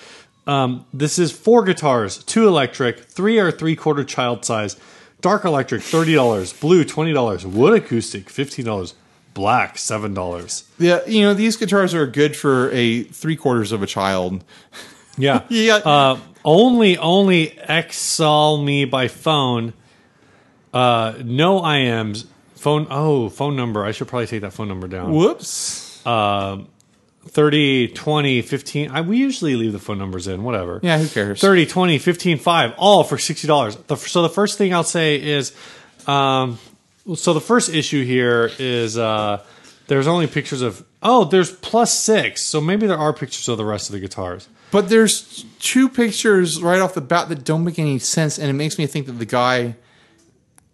[0.47, 4.77] Um, this is four guitars, two electric, three or three quarter child size,
[5.21, 8.95] dark electric thirty dollars, blue twenty dollars, wood acoustic fifteen dollars,
[9.35, 10.69] black seven dollars.
[10.79, 14.45] Yeah, you know, these guitars are good for a three quarters of a child.
[15.19, 15.77] Yeah, Yeah.
[15.77, 17.59] Uh, only only
[17.91, 19.73] XL me by phone.
[20.73, 22.27] Uh, no IMs.
[22.55, 22.87] Phone.
[22.91, 23.85] Oh, phone number.
[23.85, 25.11] I should probably take that phone number down.
[25.13, 26.07] Whoops.
[27.29, 28.91] 30, 20, 15.
[28.91, 30.81] I, we usually leave the phone numbers in, whatever.
[30.83, 31.41] Yeah, who cares?
[31.41, 33.87] 30, 20, 15, 5, all for $60.
[33.87, 35.55] The, so the first thing I'll say is
[36.07, 36.59] um,
[37.15, 39.43] so the first issue here is uh,
[39.87, 40.85] There's only pictures of.
[41.03, 42.43] Oh, there's plus six.
[42.43, 44.49] So maybe there are pictures of the rest of the guitars.
[44.73, 48.55] But there's two pictures right off the bat that don't make any sense, and it
[48.55, 49.77] makes me think that the guy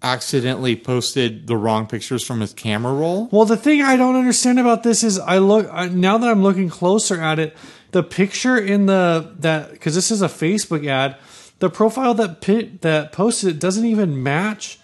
[0.02, 3.28] accidentally posted the wrong pictures from his camera roll.
[3.30, 6.42] Well, the thing I don't understand about this is I look I, now that I'm
[6.42, 7.56] looking closer at it,
[7.92, 11.16] the picture in the that because this is a Facebook ad,
[11.60, 14.78] the profile that pi- that posted it doesn't even match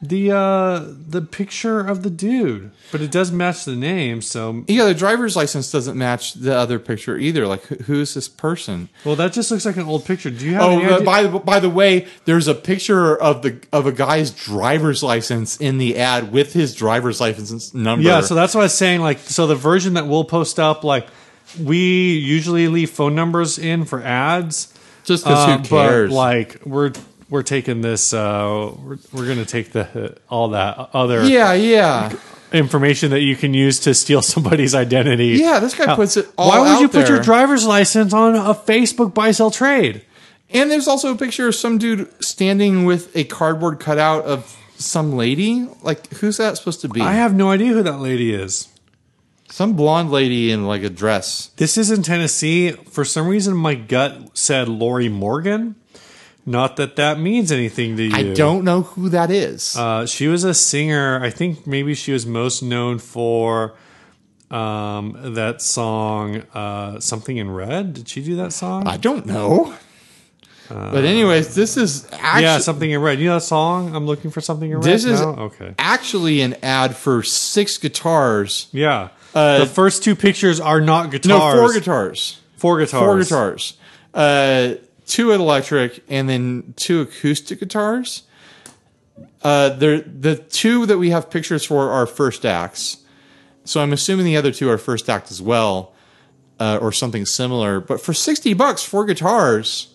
[0.00, 4.22] the uh the picture of the dude, but it does match the name.
[4.22, 7.48] So Yeah, the driver's license doesn't match the other picture either.
[7.48, 8.90] Like, who's this person?
[9.04, 10.30] well, that just looks like an old picture.
[10.30, 10.62] Do you have?
[10.62, 13.92] Oh, any uh, by the by the way, there's a picture of the of a
[13.92, 18.04] guy's driver's license in the ad with his driver's license number.
[18.04, 19.00] Yeah, so that's what I was saying.
[19.00, 21.08] Like, so the version that we'll post up, like,
[21.60, 24.72] we usually leave phone numbers in for ads.
[25.02, 26.12] just because Uh, who cares?
[26.12, 26.92] Like, we're
[27.30, 28.12] we're taking this.
[28.14, 32.12] Uh, we're we're gonna take the all that other yeah, yeah,
[32.52, 35.38] information that you can use to steal somebody's identity.
[35.40, 35.58] yeah.
[35.58, 36.48] This guy puts it all.
[36.48, 40.04] Why would you put your driver's license on a Facebook buy sell trade?
[40.50, 45.12] And there's also a picture of some dude standing with a cardboard cutout of some
[45.12, 45.68] lady.
[45.82, 47.02] Like, who's that supposed to be?
[47.02, 48.66] I have no idea who that lady is.
[49.50, 51.48] some blonde lady in like a dress.
[51.56, 52.70] This is in Tennessee.
[52.70, 55.74] For some reason, my gut said Lorrie Morgan.
[56.48, 58.14] Not that that means anything to you.
[58.14, 59.76] I don't know who that is.
[59.76, 61.20] Uh, she was a singer.
[61.22, 63.74] I think maybe she was most known for
[64.50, 68.86] um, that song, uh, "Something in Red." Did she do that song?
[68.86, 69.74] I don't know.
[70.70, 73.94] but anyways, this is actually yeah, "Something in Red." You know that song?
[73.94, 74.84] I'm looking for something in red.
[74.84, 75.34] This is No?
[75.52, 75.74] okay.
[75.78, 78.68] actually an ad for six guitars.
[78.72, 81.28] Yeah, Uh, the first two pictures are not guitars.
[81.28, 81.58] No, guitars.
[81.60, 82.40] four guitars.
[82.56, 83.00] Four guitars.
[83.04, 83.72] Four guitars.
[84.14, 84.74] Uh,
[85.08, 88.22] two electric and then two acoustic guitars.
[89.42, 92.98] Uh, the two that we have pictures for are first acts.
[93.64, 95.92] So I'm assuming the other two are first act as well,
[96.60, 97.80] uh, or something similar.
[97.80, 99.94] But for sixty bucks, four guitars.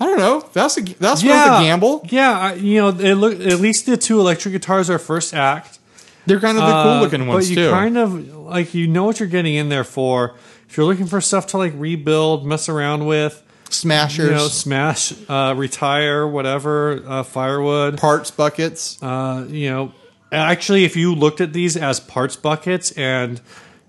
[0.00, 0.40] I don't know.
[0.52, 2.04] That's a that's worth a gamble.
[2.10, 5.78] Yeah, I, you know, it look at least the two electric guitars are first act.
[6.26, 7.70] They're kind of the cool looking Uh, ones but you too.
[7.70, 10.34] kind of like you know what you're getting in there for.
[10.68, 15.12] If you're looking for stuff to like rebuild, mess around with, Smashers, you know, smash,
[15.28, 17.98] uh, retire, whatever, uh, firewood.
[17.98, 19.02] parts buckets.
[19.02, 19.92] Uh, you know,
[20.30, 23.40] actually, if you looked at these as parts buckets and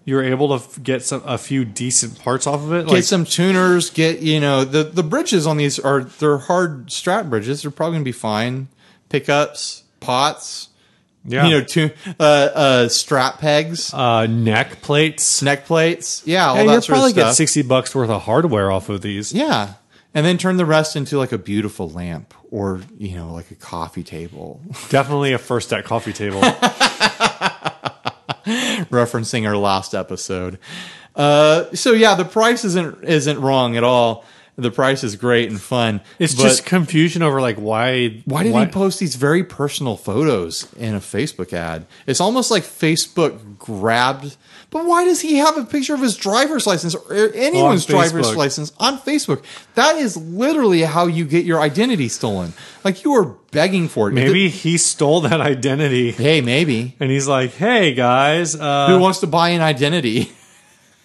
[0.06, 3.04] you're able to f- get some a few decent parts off of it, get like
[3.04, 3.90] some tuners.
[3.90, 7.62] Get you know the the bridges on these are they're hard strat bridges.
[7.62, 8.68] They're probably gonna be fine.
[9.10, 10.70] Pickups, pots.
[11.26, 15.42] Yeah, You know, tune uh, uh, strap pegs, uh, neck plates.
[15.42, 16.22] neck plates.
[16.26, 18.90] Yeah, all Yeah, that you'll sort of probably get sixty bucks worth of hardware off
[18.90, 19.34] of these.
[19.34, 19.74] yeah,
[20.14, 23.56] and then turn the rest into like a beautiful lamp or you know like a
[23.56, 24.62] coffee table.
[24.90, 26.42] Definitely a first at coffee table.
[28.46, 30.60] referencing our last episode.
[31.16, 34.26] Uh, so yeah, the price isn't isn't wrong at all.
[34.58, 36.00] The price is great and fun.
[36.18, 38.22] It's just confusion over like why.
[38.26, 41.86] why did he post these very personal photos in a Facebook ad?
[42.08, 44.38] It's almost like Facebook grabbed.
[44.70, 48.72] But why does he have a picture of his driver's license or anyone's driver's license
[48.78, 49.44] on Facebook?
[49.76, 52.54] That is literally how you get your identity stolen.
[52.84, 54.14] Like you are begging for it.
[54.14, 56.96] Maybe he stole that identity Hey, maybe.
[57.00, 60.32] and he's like, "Hey guys, uh, Who wants to buy an identity?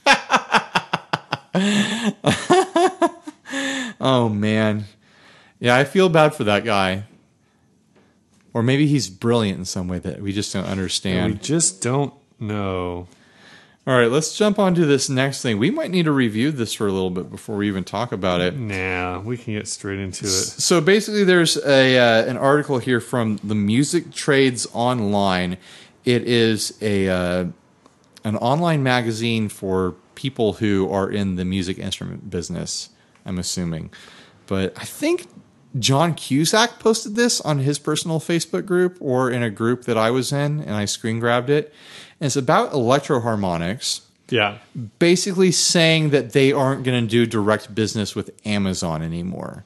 [4.00, 4.84] oh man.
[5.58, 7.04] Yeah, I feel bad for that guy.
[8.52, 11.34] Or maybe he's brilliant in some way that we just don't understand.
[11.34, 13.06] we just don't know."
[13.86, 15.58] All right, let's jump on to this next thing.
[15.58, 18.40] We might need to review this for a little bit before we even talk about
[18.40, 18.56] it.
[18.56, 20.28] Nah, we can get straight into it.
[20.28, 25.56] So basically, there's a uh, an article here from the Music Trades Online.
[26.04, 27.46] It is a uh,
[28.22, 32.90] an online magazine for people who are in the music instrument business.
[33.24, 33.90] I'm assuming,
[34.46, 35.26] but I think
[35.78, 40.10] John Cusack posted this on his personal Facebook group or in a group that I
[40.10, 41.72] was in, and I screen grabbed it.
[42.20, 44.58] And it's about Electro-Harmonix Yeah,
[44.98, 49.64] basically saying that they aren't going to do direct business with Amazon anymore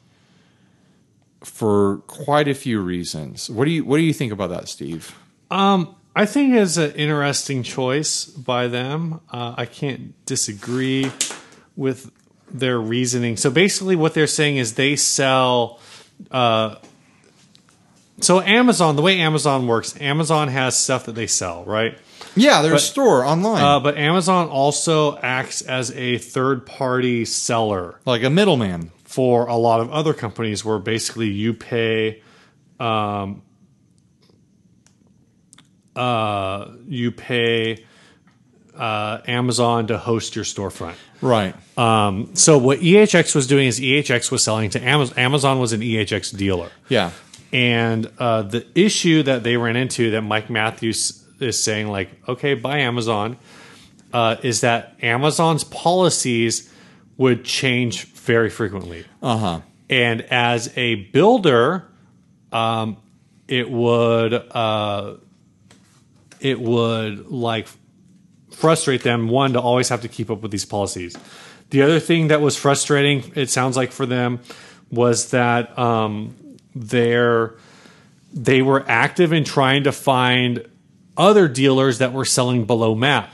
[1.43, 3.51] for quite a few reasons.
[3.51, 5.15] What do you what do you think about that, Steve?
[5.51, 9.21] um, I think it's an interesting choice by them.
[9.31, 11.11] Uh, I can't disagree
[11.77, 12.11] with
[12.55, 13.37] their reasoning.
[13.37, 15.81] So basically, what they're saying is they sell.
[16.31, 16.77] Uh,
[18.21, 21.99] so Amazon, the way Amazon works, Amazon has stuff that they sell, right?
[22.37, 28.01] Yeah, there's a store online, Uh, but Amazon also acts as a third party seller
[28.07, 28.91] like a middleman.
[29.05, 32.23] for a lot of other companies where basically you pay
[32.81, 33.43] um,
[35.95, 37.85] uh, you pay
[38.77, 40.95] uh, Amazon to host your storefront.
[41.21, 41.55] Right.
[41.79, 45.19] Um, so what EHX was doing is EHX was selling to Amazon.
[45.19, 46.71] Amazon was an EHX dealer.
[46.89, 47.11] Yeah.
[47.53, 52.55] And uh, the issue that they ran into that Mike Matthews is saying, like, okay,
[52.55, 53.37] buy Amazon,
[54.13, 56.73] uh, is that Amazon's policies
[57.17, 59.05] would change very frequently.
[59.23, 59.61] Uh huh.
[59.89, 61.87] And as a builder,
[62.53, 62.97] um,
[63.47, 65.17] it would uh,
[66.41, 67.69] it would like
[68.55, 71.17] frustrate them one to always have to keep up with these policies.
[71.71, 74.41] The other thing that was frustrating, it sounds like for them,
[74.91, 76.35] was that um,
[76.75, 77.55] they're
[78.33, 80.69] they were active in trying to find
[81.17, 83.33] other dealers that were selling below map.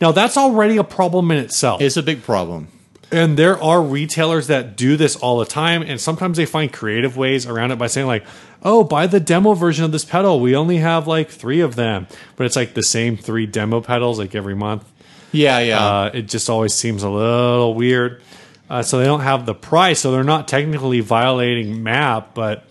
[0.00, 1.80] Now that's already a problem in itself.
[1.80, 2.68] It's a big problem.
[3.12, 7.16] And there are retailers that do this all the time, and sometimes they find creative
[7.16, 8.24] ways around it by saying like,
[8.62, 10.38] "Oh, buy the demo version of this pedal.
[10.38, 14.18] We only have like three of them, but it's like the same three demo pedals
[14.18, 14.84] like every month."
[15.32, 15.84] Yeah, yeah.
[15.84, 18.22] Uh, it just always seems a little weird.
[18.68, 22.64] Uh, so they don't have the price, so they're not technically violating MAP, but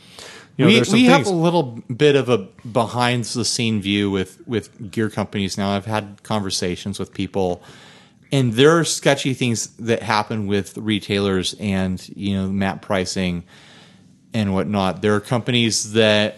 [0.56, 2.38] you know, we we have a little bit of a
[2.70, 5.72] behind the scene view with with gear companies now.
[5.72, 7.62] I've had conversations with people,
[8.32, 13.44] and there are sketchy things that happen with retailers and you know map pricing
[14.34, 15.02] and whatnot.
[15.02, 16.38] There are companies that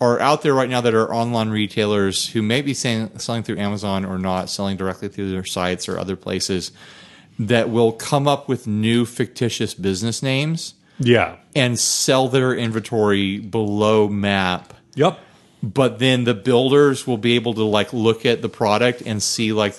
[0.00, 3.58] are out there right now that are online retailers who may be saying, selling through
[3.58, 6.72] Amazon or not, selling directly through their sites or other places
[7.38, 11.36] that will come up with new fictitious business names yeah.
[11.54, 15.18] and sell their inventory below map Yep.
[15.62, 19.52] but then the builders will be able to like look at the product and see
[19.52, 19.74] like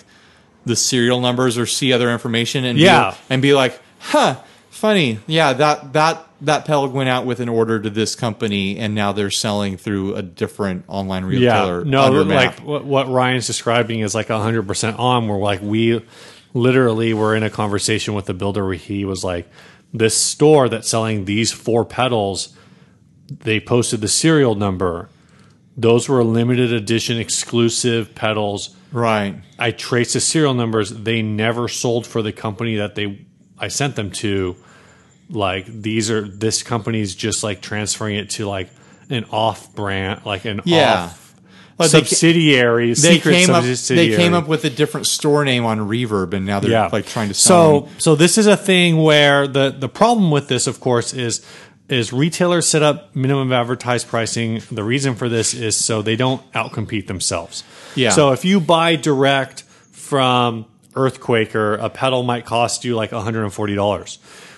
[0.66, 3.12] the serial numbers or see other information and Yeah.
[3.12, 4.36] be, and be like huh
[4.70, 8.96] funny yeah that that that pedal went out with an order to this company and
[8.96, 14.16] now they're selling through a different online retailer Yeah, no, like what Ryan's describing is
[14.16, 15.28] like hundred percent on.
[15.28, 16.04] Where like we
[16.54, 19.48] literally were in a conversation with the builder where he was like,
[19.94, 22.56] "This store that's selling these four pedals,
[23.30, 25.10] they posted the serial number.
[25.78, 28.76] Those were limited edition exclusive pedals.
[28.92, 30.90] Right I traced the serial numbers.
[30.90, 33.26] They never sold for the company that they
[33.58, 34.56] I sent them to.
[35.30, 38.70] Like these are this company's just like transferring it to like
[39.10, 41.04] an off brand, like an Yeah.
[41.06, 41.22] off
[41.78, 45.80] ca- subsidiary, they secret came up they came up with a different store name on
[45.80, 48.98] reverb and now they're yeah, like trying to sell So so this is a thing
[48.98, 51.46] where the the problem with this, of course, is
[51.92, 54.62] is retailers set up minimum advertised pricing.
[54.72, 57.64] The reason for this is so they don't outcompete themselves.
[57.96, 58.12] Yeah.
[58.12, 64.18] So if you buy direct from Earthquaker, a pedal might cost you like $140.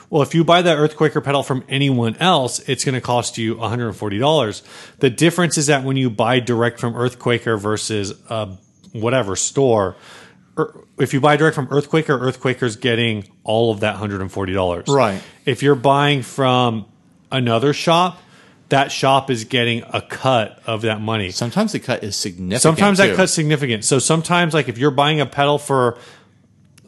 [0.09, 3.55] Well, if you buy that Earthquaker pedal from anyone else, it's going to cost you
[3.55, 4.97] $140.
[4.99, 8.55] The difference is that when you buy direct from Earthquaker versus uh,
[8.91, 9.95] whatever store,
[10.57, 14.87] er- if you buy direct from Earthquaker, Earthquaker's getting all of that $140.
[14.87, 15.21] Right.
[15.45, 16.85] If you're buying from
[17.33, 18.21] another shop,
[18.69, 21.29] that shop is getting a cut of that money.
[21.31, 23.15] sometimes the cut is significant Sometimes that too.
[23.15, 23.83] cut's significant.
[23.85, 25.97] So sometimes, like if you're buying a pedal for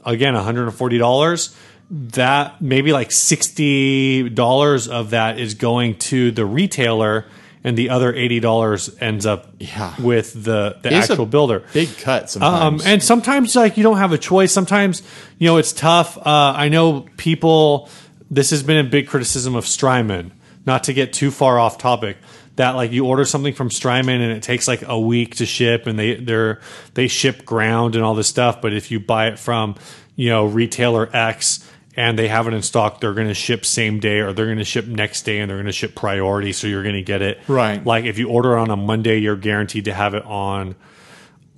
[0.06, 1.56] again $140,
[1.90, 7.26] that maybe like $60 of that is going to the retailer,
[7.64, 9.94] and the other $80 ends up Yeah.
[10.00, 11.64] with the the It's a actual builder.
[11.74, 14.52] big cut Um, and sometimes like you don't have a choice.
[14.52, 15.02] Sometimes
[15.40, 16.18] you know it's tough.
[16.18, 17.90] Uh, I know people.
[18.36, 20.34] This has been a big criticism of Strymon.
[20.66, 22.18] Not to get too far off topic,
[22.58, 25.88] that like you order something from Strymon and it takes like a week to ship,
[25.88, 26.60] and they they're
[26.96, 28.62] they ship ground and all this stuff.
[28.62, 29.76] But if you buy it from
[30.18, 34.02] you know retailer X and they have it in stock, they're going to ship same
[34.02, 36.68] day or they're going to ship next day and they're going to ship priority, so
[36.68, 37.86] you're going to get it Right.
[37.86, 40.76] Like if you order on a Monday, you're guaranteed to have it on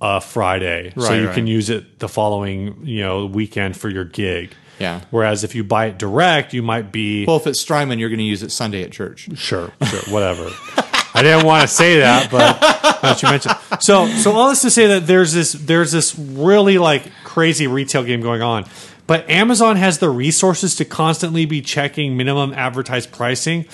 [0.00, 1.34] a Friday, so you right.
[1.34, 4.54] can use it the following you know weekend for your gig.
[4.78, 5.00] Yeah.
[5.10, 8.18] Whereas if you buy it direct, you might be Well, if it's Strymon, you're going
[8.18, 9.28] to use it Sunday at church.
[9.34, 10.50] sure, sure, whatever.
[11.14, 12.60] I didn't want to say that, but
[13.02, 13.56] that you mentioned.
[13.80, 18.04] So, so all this to say that there's this there's this really like crazy retail
[18.04, 18.66] game going on,
[19.06, 23.66] but Amazon has the resources to constantly be checking minimum advertised pricing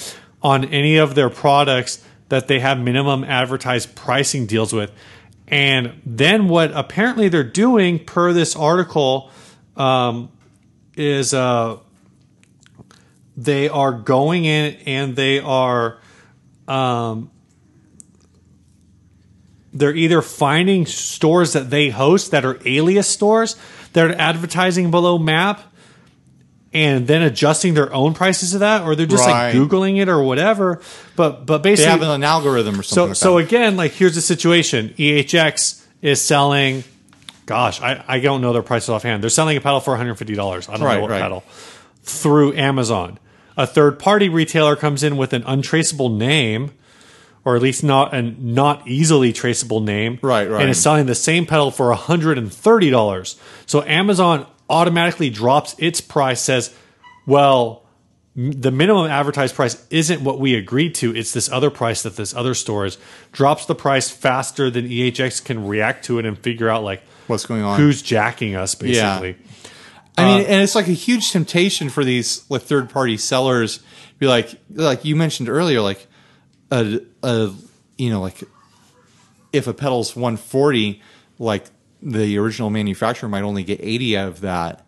[0.43, 4.91] on any of their products that they have minimum advertised pricing deals with.
[5.49, 9.31] And then what apparently they're doing per this article
[9.77, 10.31] um,
[10.97, 11.79] is uh,
[13.37, 15.99] they are going in and they are
[16.69, 17.31] um,
[19.73, 23.57] they're either finding stores that they host that are alias stores
[23.93, 25.61] that are advertising below map
[26.73, 29.55] and then adjusting their own prices to that, or they're just Right.
[29.55, 30.81] like googling it or whatever.
[31.15, 33.15] But but basically They have an algorithm or something.
[33.15, 36.83] so like so again, like here's the situation: EHX is selling.
[37.47, 39.23] Gosh, I, I don't know their prices offhand.
[39.23, 40.69] They're selling a pedal for 150 dollars.
[40.69, 41.21] I don't Right, know what right.
[41.23, 41.45] pedal
[42.03, 43.19] through Amazon.
[43.57, 46.73] A third party retailer comes in with an untraceable name,
[47.45, 50.61] or at least not a not easily traceable name, Right, right.
[50.63, 53.37] and is selling the same pedal for 130 dollars.
[53.67, 56.41] So Amazon automatically drops its price.
[56.41, 56.75] Says,
[57.27, 57.84] well
[58.37, 61.15] the minimum advertised price isn't what we agreed to.
[61.15, 62.99] It's this other price that this other store is.
[63.33, 67.47] Drops the price faster than EHX can react to it and figure out like what's
[67.47, 67.79] going on?
[67.79, 69.37] who's jacking us, basically.
[70.19, 73.81] I Uh, mean, and it's like a huge temptation for these like third party sellers.
[74.19, 76.07] Be like, like you mentioned earlier, like
[76.71, 77.53] a, a
[77.99, 78.43] you know, like
[79.53, 81.01] if a pedal's 140,
[81.39, 81.67] like
[82.03, 84.85] the original manufacturer might only get 80 out of that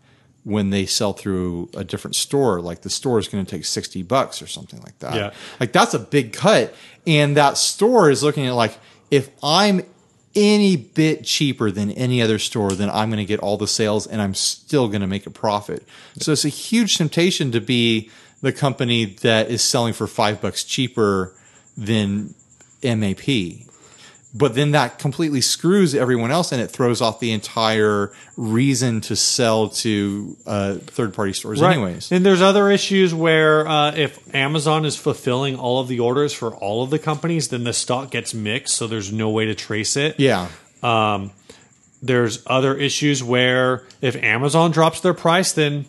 [0.47, 2.61] when they sell through a different store.
[2.61, 5.15] Like the store is going to take 60 bucks or something like that.
[5.15, 5.35] Yeah.
[5.59, 6.73] Like that's a big cut.
[7.05, 8.79] And that store is looking at like,
[9.11, 9.83] if I'm
[10.37, 14.07] any bit cheaper than any other store, then I'm going to get all the sales
[14.07, 15.83] and I'm still going to make a profit.
[16.21, 18.09] So it's a huge temptation to be
[18.41, 21.35] the company that is selling for five bucks cheaper
[21.77, 22.37] than
[22.85, 23.66] MAP.
[24.35, 29.17] But then that completely screws everyone else and it throws off the entire reason to
[29.17, 32.13] sell to uh, third party stores, anyways.
[32.13, 36.55] And there's other issues where uh, if Amazon is fulfilling all of the orders for
[36.55, 39.97] all of the companies, then the stock gets mixed, so there's no way to trace
[39.97, 40.21] it.
[40.21, 40.49] Yeah.
[42.03, 45.87] There's other issues where if Amazon drops their price, then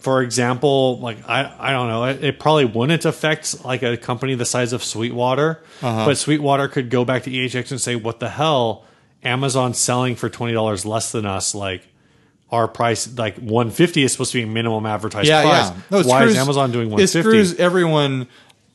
[0.00, 4.34] for example, like I, I don't know, it, it probably wouldn't affect like a company
[4.34, 8.28] the size of Sweetwater, but Sweetwater could go back to EHX and say, "What the
[8.30, 8.84] hell?
[9.22, 11.54] Amazon's selling for twenty dollars less than us.
[11.54, 11.86] Like
[12.50, 15.68] our price, like one fifty is supposed to be minimum advertised Yeah, price.
[15.70, 15.76] yeah.
[15.90, 18.26] No, Why screws- is Amazon doing one It screws everyone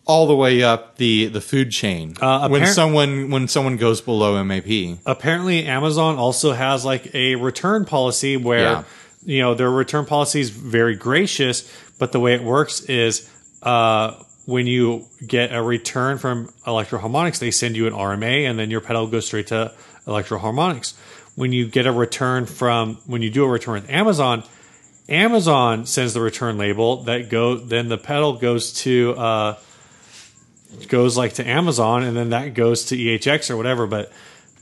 [0.07, 2.13] all the way up the, the food chain.
[2.21, 4.99] Uh, when someone when someone goes below MAP.
[5.07, 8.83] apparently Amazon also has like a return policy where Yeah.
[9.25, 13.29] You know their return policy is very gracious, but the way it works is
[13.63, 14.13] uh,
[14.45, 18.81] when you get a return from Electro-Harmonix, they send you an RMA, and then your
[18.81, 19.73] pedal goes straight to
[20.05, 20.93] Electro-Harmonix.
[21.35, 24.43] When you get a return from when you do a return with Amazon,
[25.09, 29.57] Amazon sends the return label that go then the pedal goes to uh,
[30.87, 33.85] goes like to Amazon and then that goes to EHX or whatever.
[33.85, 34.11] But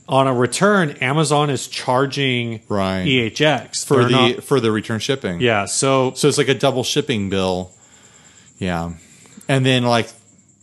[0.08, 3.04] on a return, Amazon is charging Right.
[3.06, 5.40] EHX for They're the not- for the return shipping.
[5.40, 5.64] yeah.
[5.66, 7.70] So So it's like a double shipping bill.
[8.58, 8.90] Yeah.
[9.48, 10.08] And then like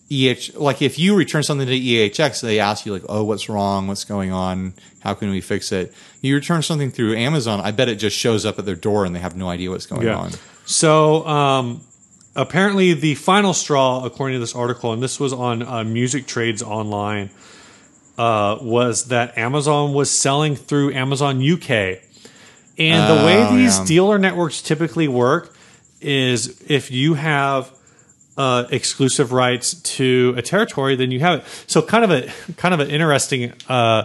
[0.10, 3.88] EH like if you return something to EHX, they ask you like, "Oh, what's wrong?
[3.88, 4.74] What's going on?
[5.00, 8.46] How can we fix it?" You return something through Amazon, I bet it just shows
[8.46, 10.18] up at their door and they have no idea what's going Yeah.
[10.18, 10.32] on.
[10.66, 11.82] So um,
[12.36, 16.62] apparently, the final straw, according to this article, and this was on uh, Music Trades
[16.62, 17.30] Online,
[18.22, 21.70] uh, was that Amazon was selling through Amazon UK.
[22.78, 23.86] And the way Oh, these yeah.
[23.86, 25.56] dealer networks typically work
[26.02, 27.72] is if you have
[28.38, 31.46] uh, exclusive rights to a territory, then you have it.
[31.66, 34.04] So kind of a kind of an interesting uh,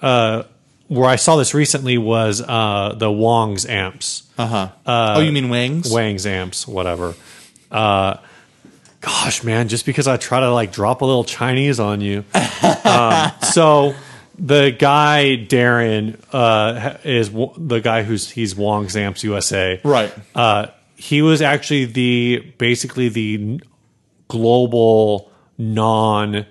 [0.00, 0.42] uh,
[0.88, 4.22] where I saw this recently was uh, the Wong's amps.
[4.38, 4.68] Uh-huh.
[4.86, 5.90] oh, you mean wings?
[5.90, 7.14] Wang's amps, whatever.
[7.70, 8.16] Uh,
[9.04, 12.24] gosh, man, just because I try to like drop a little Chinese on you.
[12.84, 13.94] um, so
[14.38, 19.80] the guy Darren uh, is w- the guy who's he's Wong's Amps USA.
[19.84, 20.12] Right.
[20.34, 23.60] Uh, he was actually the basically the
[24.28, 26.46] global non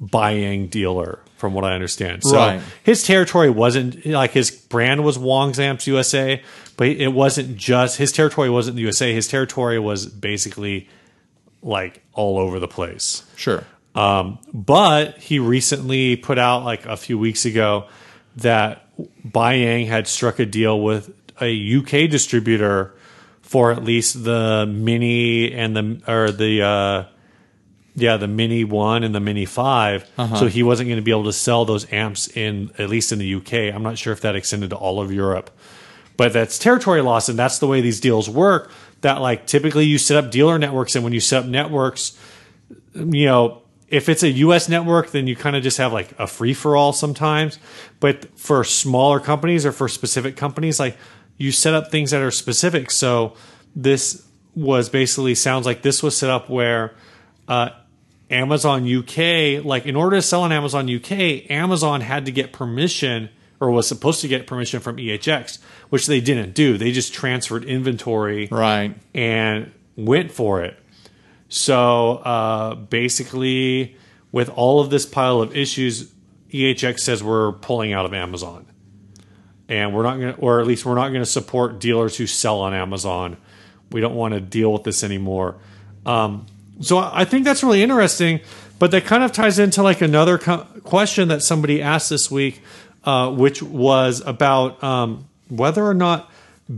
[0.00, 2.22] buying dealer from what I understand.
[2.24, 2.60] So Right.
[2.84, 6.40] his territory wasn't like his brand was Wong's Amps USA,
[6.76, 9.12] but it wasn't just his territory wasn't the USA.
[9.12, 10.88] His territory was basically
[11.62, 13.22] like all over the place.
[13.36, 13.64] Sure.
[13.94, 17.88] Um, but he recently put out like a few weeks ago
[18.36, 18.88] that
[19.26, 22.94] Bayang had struck a deal with a UK distributor
[23.42, 27.04] for at least the mini and the or the uh,
[27.94, 31.24] yeah the mini one and the mini 5 So he wasn't going to be able
[31.24, 33.74] to sell those amps in at least in the UK.
[33.74, 35.50] I'm not sure if that extended to all of Europe,
[36.16, 38.70] but that's territory loss, and that's the way these deals work.
[39.00, 42.18] That like typically you set up dealer networks, and when you set up networks,
[42.94, 46.26] you know, if it's a US network, then you kind of just have like a
[46.26, 47.58] free for all sometimes.
[48.00, 50.96] But for smaller companies or for specific companies, like
[51.36, 52.90] you set up things that are specific.
[52.90, 53.34] So
[53.76, 56.94] this was basically sounds like this was set up where
[57.48, 57.70] uh,
[58.30, 63.28] Amazon UK, like in order to sell on Amazon UK, Amazon had to get permission
[63.62, 65.58] or was supposed to get permission from EHX,
[65.88, 66.76] which they didn't do.
[66.76, 68.96] They just transferred inventory Right.
[69.14, 70.76] and went for it.
[71.48, 73.96] So uh, basically,
[74.32, 76.12] with all of this pile of issues,
[76.50, 78.66] EHX says we're pulling out of Amazon,
[79.68, 82.26] and we're not going to, or at least we're not going to support dealers who
[82.26, 83.36] sell on Amazon.
[83.90, 85.56] We don't want to deal with this anymore.
[86.04, 86.46] Um,
[86.80, 88.40] so I think that's really interesting,
[88.78, 92.62] but that kind of ties into like another co- question that somebody asked this week,
[93.04, 96.30] uh, which was about um, whether or not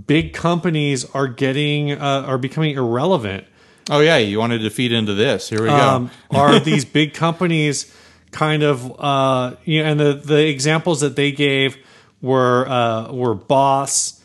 [0.07, 3.45] big companies are getting uh, are becoming irrelevant.
[3.91, 5.49] Oh yeah, you wanted to feed into this.
[5.49, 5.77] Here we go.
[5.77, 7.95] Um, are these big companies
[8.31, 11.77] kind of uh, you know, and the the examples that they gave
[12.21, 14.21] were uh, were Boss,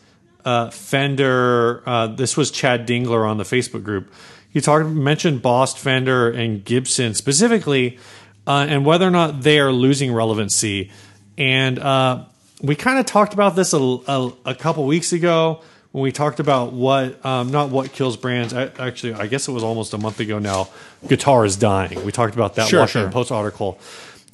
[0.46, 1.84] uh, Fender.
[1.86, 4.12] Uh, this was Chad Dingler on the Facebook group.
[4.52, 8.00] He talked mentioned Boss, Fender, and Gibson specifically,
[8.48, 10.92] uh, and whether or not they are losing relevancy.
[11.40, 12.26] And uh,
[12.62, 15.62] we kind of talked about this a, a, a couple weeks ago
[15.92, 18.54] when we talked about what um, not what kills brands.
[18.54, 20.68] I, actually, I guess it was almost a month ago now.
[21.08, 22.04] Guitar is dying.
[22.06, 23.14] We talked about that Sure, Washington sure.
[23.14, 23.80] Post article,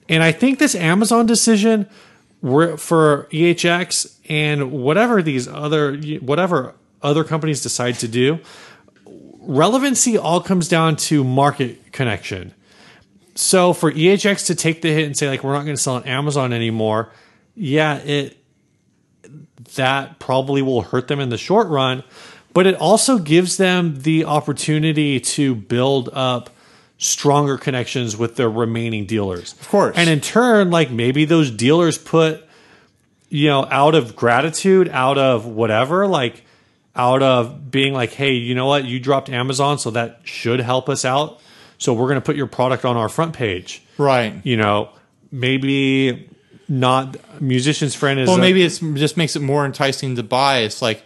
[0.10, 1.88] and I think this Amazon decision
[2.42, 8.40] for EHX and whatever these other whatever other companies decide to do,
[9.42, 12.54] relevancy all comes down to market connection.
[13.36, 15.96] So for EHX to take the hit and say like we're not going to sell
[15.96, 17.12] on Amazon anymore,
[17.56, 18.38] yeah, it
[19.76, 22.04] that probably will hurt them in the short run,
[22.54, 26.50] but it also gives them the opportunity to build up
[26.98, 29.54] stronger connections with their remaining dealers.
[29.54, 29.98] Of course.
[29.98, 32.46] And in turn, like maybe those dealers put
[33.30, 36.44] you know, out of gratitude, out of whatever, like
[36.96, 40.88] out of being like, hey, you know what, you dropped Amazon, so that should help
[40.88, 41.42] us out.
[41.86, 43.84] So we're going to put your product on our front page.
[44.00, 44.34] right.
[44.44, 44.90] You know,
[45.32, 46.30] maybe
[46.68, 50.60] not musician's friend is Well, a- maybe it's just makes it more enticing to buy.
[50.60, 51.04] It's like,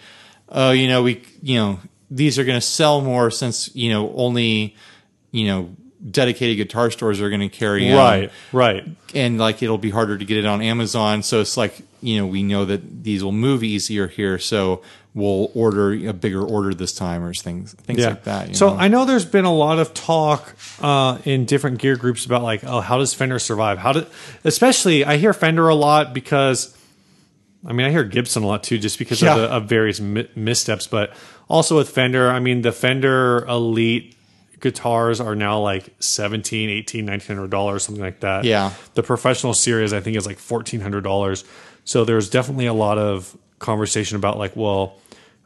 [0.47, 4.13] oh, you know, we, you know, these are going to sell more since you know
[4.15, 4.75] only,
[5.31, 5.75] you know,
[6.09, 8.87] dedicated guitar stores are going to carry right, right.
[9.13, 11.23] and like it'll be harder to get it on Amazon.
[11.23, 14.81] So it's like you know we know that these will move easier here, so
[15.15, 18.49] we'll order a bigger order this time or things things like that.
[18.49, 18.75] you so know?
[18.77, 22.63] I know there's been a lot of talk uh, in different gear groups about like,
[22.63, 23.79] oh, how does Fender survive?
[23.79, 24.07] How did,
[24.43, 26.77] especially I hear Fender a lot because,
[27.65, 29.33] I mean, I hear Gibson a lot too, just because Yeah.
[29.35, 30.85] of, the, of various mi- missteps.
[30.87, 31.11] But
[31.49, 34.15] also with Fender, I mean, the Fender Elite
[34.59, 38.73] guitars are now like 17 18 1900 dollars something like that Yeah.
[38.93, 41.45] the professional series i think is like $1400
[41.85, 44.95] so there's definitely a lot of conversation about like well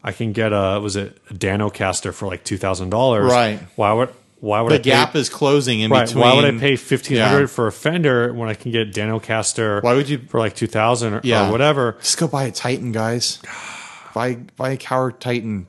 [0.04, 3.60] i can get a was it a danocaster for like $2000 Right.
[3.76, 4.10] why would
[4.40, 6.22] why would the i pay, gap is closing in right between.
[6.24, 7.46] why would i pay 1500 Yeah.
[7.48, 11.22] for a fender when i can get danocaster Why would you- for like 2000 or,
[11.24, 11.48] Yeah.
[11.48, 13.40] or whatever Just go buy a Titan, guys.
[14.14, 15.66] buy buy a Coward Titan.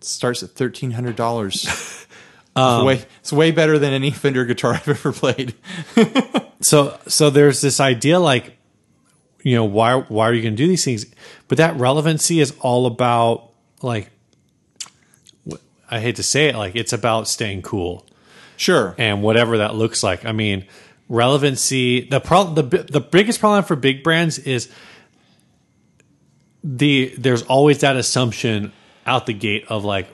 [0.00, 1.66] It starts at thirteen hundred dollars.
[2.54, 5.54] Um, it's, way, it's way better than any Fender guitar I've ever played.
[6.60, 8.58] so so there's this idea like
[9.42, 11.06] you know why why are you going to do these things
[11.48, 13.50] but that relevancy is all about
[13.82, 14.10] like
[15.90, 18.06] i hate to say it like it's about staying cool
[18.56, 18.94] Sure.
[18.98, 20.66] and whatever that looks like i mean
[21.08, 24.68] relevancy the problem the, the biggest problem for big brands is
[26.64, 28.72] the there's always that assumption
[29.06, 30.06] out the gate of like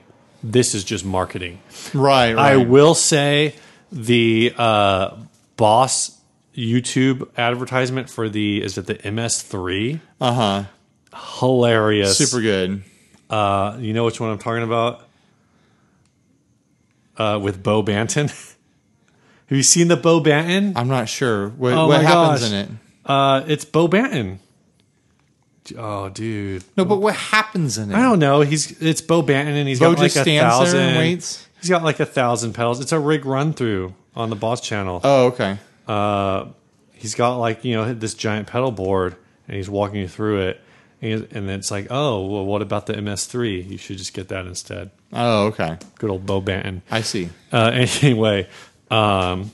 [0.42, 1.60] this is just marketing
[1.92, 2.34] Right.
[2.34, 2.52] Right.
[2.52, 3.54] I will say
[3.92, 5.16] the uh,
[5.56, 6.17] Boss
[6.58, 10.00] YouTube advertisement for the is it the MS3?
[10.20, 10.64] Uh huh.
[11.40, 12.18] Hilarious.
[12.18, 12.82] Super good.
[13.30, 15.02] Uh, you know which one I'm talking about?
[17.16, 18.28] Uh, with Boe Banton.
[19.46, 20.74] Have you seen the Boe Banton?
[20.76, 22.50] I'm not sure what, Oh what happens gosh.
[22.50, 22.68] in it.
[23.04, 24.38] Uh, it's Boe Banton.
[25.76, 26.64] Oh, dude.
[26.76, 27.94] No, but what happens in it?
[27.94, 28.40] I don't know.
[28.40, 30.78] He's it's Boe Banton and he's Bo got like a thousand.
[30.78, 31.46] there and waits.
[31.60, 32.80] He's got like a thousand pedals.
[32.80, 35.00] It's a rig run through on the Boss channel.
[35.04, 35.58] Oh, okay.
[35.88, 36.48] Uh,
[36.92, 39.16] he's got like you know this giant pedal board
[39.46, 40.60] and he's walking you through it
[41.00, 44.28] and, and then it's like oh well what about the ms3 you should just get
[44.28, 45.78] that instead Oh, okay.
[45.98, 47.30] good old boe banton I see.
[47.52, 47.70] uh,
[48.02, 48.48] anyway
[48.90, 49.50] um,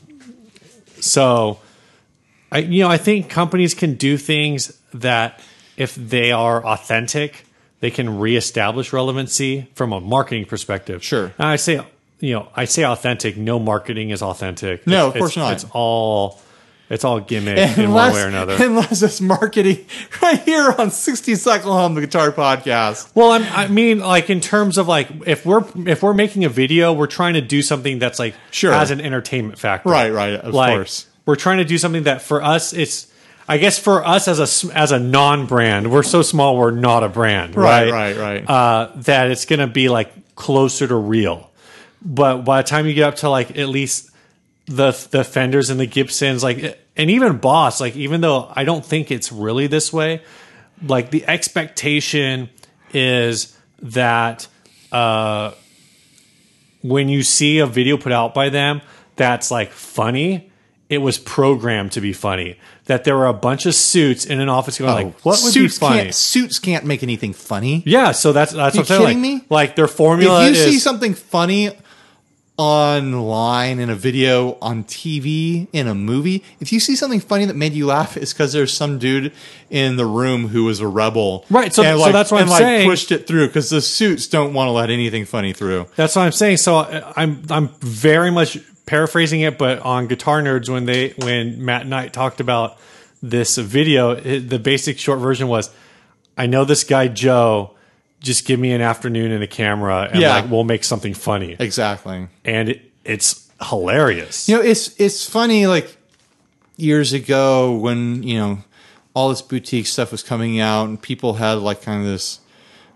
[1.00, 1.60] so
[2.50, 5.40] i you know i think companies can do things that
[5.76, 7.44] if they are authentic
[7.80, 11.26] they can reestablish relevancy from a marketing perspective Sure.
[11.38, 11.84] and i say
[12.24, 15.52] you know i say authentic no marketing is authentic No, It's- of course it's- not.
[15.52, 16.40] it's all
[16.90, 19.84] it's all gimmick in one way or another unless it's marketing
[20.22, 23.10] right here on 60 Cycle Hum, the guitar podcast.
[23.14, 26.50] Well, I'm, I mean, like in terms of like if we're if we're making a
[26.50, 28.72] video, we're trying to do something that's like Sure.
[28.72, 29.88] as an entertainment factor.
[29.88, 31.06] Right, right, of like, course.
[31.24, 33.10] We're trying to do something that for us, it's.
[33.48, 37.02] I guess for us as a as a non brand, we're so small, we're not
[37.02, 37.90] a brand, right?
[37.90, 38.50] Right, right, right.
[38.50, 41.50] Uh, that it's going to be like closer to real.
[42.04, 44.10] But by the time you get up to like at least
[44.66, 48.84] the the Fenders and the Gibsons, like and even Boss, like even though I don't
[48.84, 50.22] think it's really this way,
[50.86, 52.50] like the expectation
[52.92, 54.46] is that
[54.92, 55.52] uh,
[56.82, 58.80] when you see a video put out by them
[59.16, 60.50] that's like funny,
[60.88, 62.58] it was programmed to be funny.
[62.86, 65.60] That there were a bunch of suits in an office going like, "What would be
[65.60, 67.82] suits funny?" Can't, suits can't make anything funny.
[67.86, 69.00] Yeah, so that's that's You what I'm saying.
[69.00, 69.46] kidding like, me?
[69.48, 71.70] like their formula if you is see something funny
[72.56, 77.56] online in a video on TV in a movie, if you see something funny that
[77.56, 79.32] made you laugh, it's because there's some dude
[79.70, 82.58] in the room who was a rebel, Right, so- and so that's what and I'm
[82.58, 82.88] saying.
[82.88, 85.86] Pushed it through because the suits don't want to let anything funny through.
[85.96, 86.58] That's what I'm saying.
[86.58, 91.64] So I- I'm I'm very much paraphrasing it, but on Guitar Nerds when they when
[91.64, 92.78] Matt Knight talked about
[93.22, 95.70] this video, it, the basic short version was,
[96.36, 97.70] "I know this guy Joe.
[98.24, 100.30] Just give me an afternoon and a camera, and Yeah.
[100.34, 102.26] like we'll make something funny." Exactly.
[102.44, 104.48] And it, it's hilarious.
[104.48, 105.66] You know, it's it's funny.
[105.68, 105.96] Like
[106.76, 108.58] years ago, when you know
[109.14, 112.40] all this boutique stuff was coming out, and people had like kind of this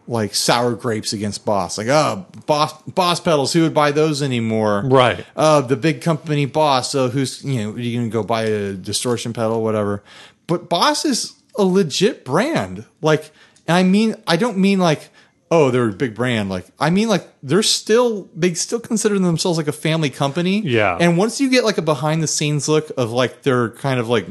[0.09, 1.77] like sour grapes against Boss.
[1.77, 4.83] Like, oh, Boss Boss pedals, who would buy those anymore?
[4.87, 5.25] Right.
[5.37, 6.91] Uh, the big company Boss.
[6.91, 10.03] So who's you know you gonna go buy a distortion pedal, whatever.
[10.47, 12.87] But Boss is a legit brand.
[13.03, 13.31] Like,
[13.67, 15.11] and I mean, I don't mean like.
[15.51, 16.51] Oh, they're a big brand.
[16.51, 20.61] Like, I mean, like they're still they still consider themselves like a family company.
[20.61, 20.97] Yeah.
[21.01, 24.09] And once you get like a behind the scenes look of like their kind of
[24.09, 24.27] like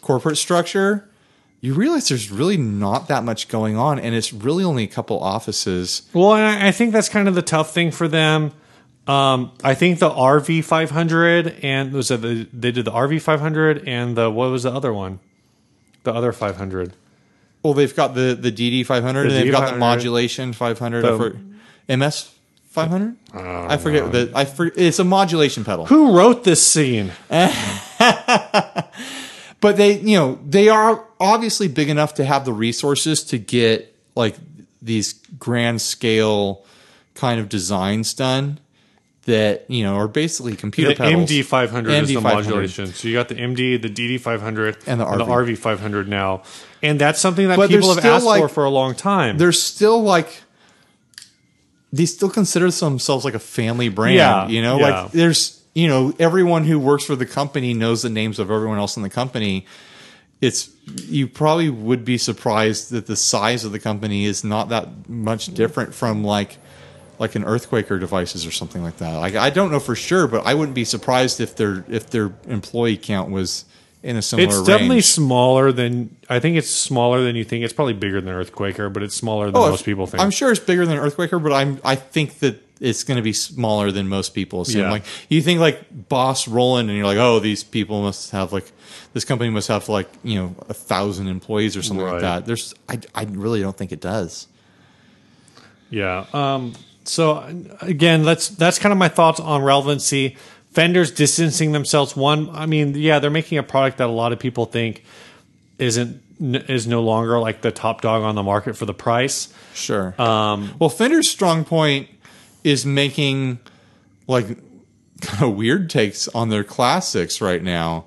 [0.00, 1.08] corporate structure,
[1.60, 5.18] you realize there's really not that much going on, and it's really only a couple
[5.20, 6.02] offices.
[6.12, 8.52] Well, and I, I think that's kind of the tough thing for them.
[9.06, 13.86] Um, I think the RV 500 and was it the, they did the RV 500
[13.86, 15.20] and the what was the other one?
[16.02, 16.94] The other 500.
[17.66, 21.36] Well, they've got the the DD 500, and they've got the modulation 500 for
[21.88, 22.30] MS
[22.70, 23.16] 500.
[23.34, 27.10] I forget the I for, It's a modulation pedal, Who wrote this scene?
[27.28, 28.92] but
[29.76, 34.36] they you know they are obviously big enough to have the resources to get like
[34.80, 36.64] these grand scale
[37.14, 38.60] kind of designs done
[39.26, 41.28] that you know are basically computer The pedals.
[41.30, 42.22] MD 500 is the MD500.
[42.22, 42.86] modulation.
[42.88, 45.26] So you got the MD, the DD 500, And the RV.
[45.26, 46.42] RV 500 now,
[46.82, 49.36] and that's something that But people have asked for for a long time.
[49.38, 50.42] they're still like
[51.92, 54.14] they still consider themselves like a family brand.
[54.16, 55.02] Yeah, you know, yeah.
[55.02, 58.78] like there's you know everyone who works for the company knows the names of everyone
[58.78, 59.66] else in the company.
[60.40, 60.68] It's
[61.06, 65.46] you probably would be surprised that the size of the company is not that much
[65.54, 66.58] different from like
[67.18, 69.14] like an earthquaker devices or something like that.
[69.16, 72.32] Like I don't know for sure, but I wouldn't be surprised if their if their
[72.48, 73.64] employee count was
[74.02, 74.66] in a similar It's range.
[74.68, 77.64] definitely smaller than I think it's smaller than you think.
[77.64, 80.22] It's probably bigger than Earthquaker, but it's smaller than Oh, most people think.
[80.22, 83.32] I'm sure it's bigger than Earthquaker, but I'm I think that it's going to be
[83.32, 84.82] smaller than most people assume.
[84.82, 84.90] Yeah.
[84.90, 88.70] Like you think like Boss Roland, and you're like, oh, these people must have like
[89.14, 92.12] this company must have like you know a thousand employees or something Right.
[92.12, 92.46] like that.
[92.46, 94.46] There's I I really don't think it does.
[95.90, 96.26] Yeah.
[96.32, 96.74] Um,
[97.08, 97.38] so
[97.80, 100.36] again, that's that's kind of my thoughts on relevancy.
[100.72, 102.14] Vendors distancing themselves.
[102.14, 105.04] One, I mean, yeah, they're making a product that a lot of people think
[105.78, 109.52] isn't is no longer like the top dog on the market for the price.
[109.74, 110.20] Sure.
[110.20, 112.08] Um, well, Fender's strong point
[112.62, 113.58] is making
[114.26, 114.46] like
[115.20, 118.06] kind of weird takes on their classics right now.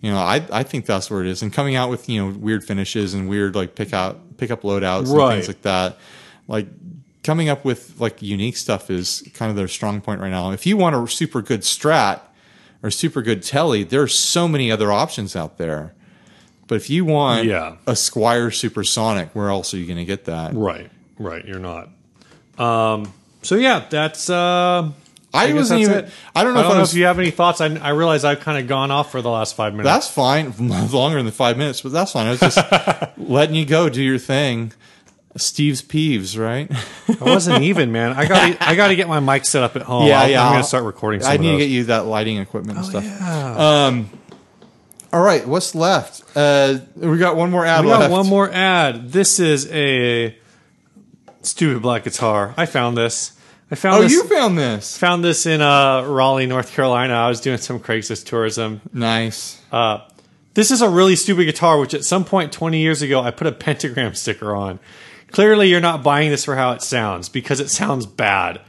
[0.00, 2.38] You know, I I think that's where it is, and coming out with you know
[2.38, 5.98] weird finishes and weird like pick out pick up loadouts and things like that.
[6.46, 6.68] Like
[7.26, 10.52] coming up with like unique stuff is kind of their strong point right now.
[10.52, 12.20] If you want a super good Strat
[12.82, 15.92] or super good Telly, there's so many other options out there.
[16.68, 17.76] But if you want Yeah.
[17.86, 20.54] a Squier Supersonic, where else are you going to get that?
[20.54, 20.90] Right.
[21.18, 21.44] Right.
[21.44, 21.88] You're not.
[22.58, 23.12] Um,
[23.42, 24.30] so yeah, that's.
[24.30, 24.90] Uh,
[25.34, 25.94] I, guess wasn't even.
[26.06, 26.10] it.
[26.34, 26.92] I don't know I if don't I know was.
[26.92, 27.60] if you have any thoughts.
[27.60, 29.88] I, I realize I've kind of gone off for the last five minutes.
[29.92, 30.54] that's fine.
[30.90, 32.26] Longer than five minutes, but that's fine.
[32.26, 32.58] I was just
[33.18, 34.72] letting you go, do your thing.
[35.36, 36.70] Steve's peeves, right?
[37.20, 38.12] I wasn't even, man.
[38.12, 40.06] I got I got to get my mic set up at home.
[40.06, 41.20] Yeah, I'll- yeah, I'm going to start recording.
[41.20, 43.04] Some I need to get you that lighting equipment and stuff.
[43.04, 43.86] Yeah.
[43.86, 44.10] Um,
[45.12, 46.22] all right, what's left?
[46.36, 48.02] Uh, we got one more ad We left.
[48.02, 49.10] got one more ad.
[49.12, 50.36] This is a
[51.42, 52.54] stupid black guitar.
[52.56, 53.32] I found this.
[53.70, 54.12] I found Oh, this.
[54.12, 54.96] you found this?
[54.96, 57.14] found this in uh, Raleigh, North Carolina.
[57.14, 58.80] I was doing some Craigslist tourism.
[58.92, 59.60] Nice.
[59.72, 60.00] Uh,
[60.54, 63.46] this is a really stupid guitar, which at some point 20 years ago I put
[63.46, 64.78] a pentagram sticker on.
[65.32, 68.60] Clearly, you're not buying this for how it sounds because it sounds bad.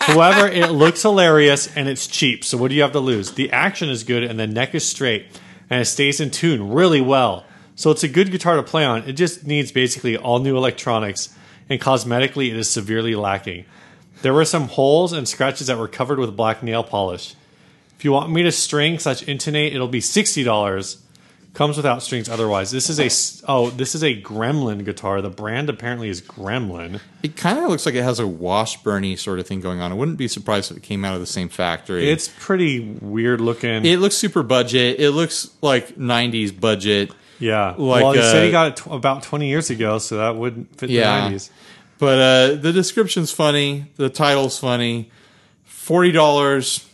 [0.00, 2.44] However, it looks hilarious and it's cheap.
[2.44, 3.32] So what do you have to lose?
[3.32, 5.26] The action is good and the neck is straight.
[5.70, 7.44] and it stays in tune really well.
[7.76, 9.04] So it's a good guitar to play on.
[9.08, 11.34] It just needs basically all new electronics,
[11.68, 13.64] and cosmetically, it is severely lacking.
[14.22, 17.34] There were some holes and scratches that were covered with black nail polish.
[17.96, 21.00] If you want me to string such intonate, it'll be sixty dollars.
[21.52, 22.70] Comes without strings otherwise.
[22.70, 25.20] This is a oh, this is a Gremlin guitar.
[25.20, 27.00] The brand apparently is Gremlin.
[27.24, 29.90] It kind of looks like it has a Washburny sort of thing going on.
[29.90, 32.08] I wouldn't be surprised if it came out of the same factory.
[32.08, 33.84] It's pretty weird looking.
[33.84, 35.00] it looks super budget.
[35.00, 37.10] It looks like '90s budget.
[37.40, 37.74] yeah.
[37.76, 40.36] like, well, he said he uh, got it tw- about twenty years ago, so that
[40.36, 41.00] wouldn't fit Yeah.
[41.16, 41.50] the nineties.
[41.98, 43.86] But uh, the description's funny.
[43.96, 45.10] The title's funny.
[45.64, 46.86] Forty dollars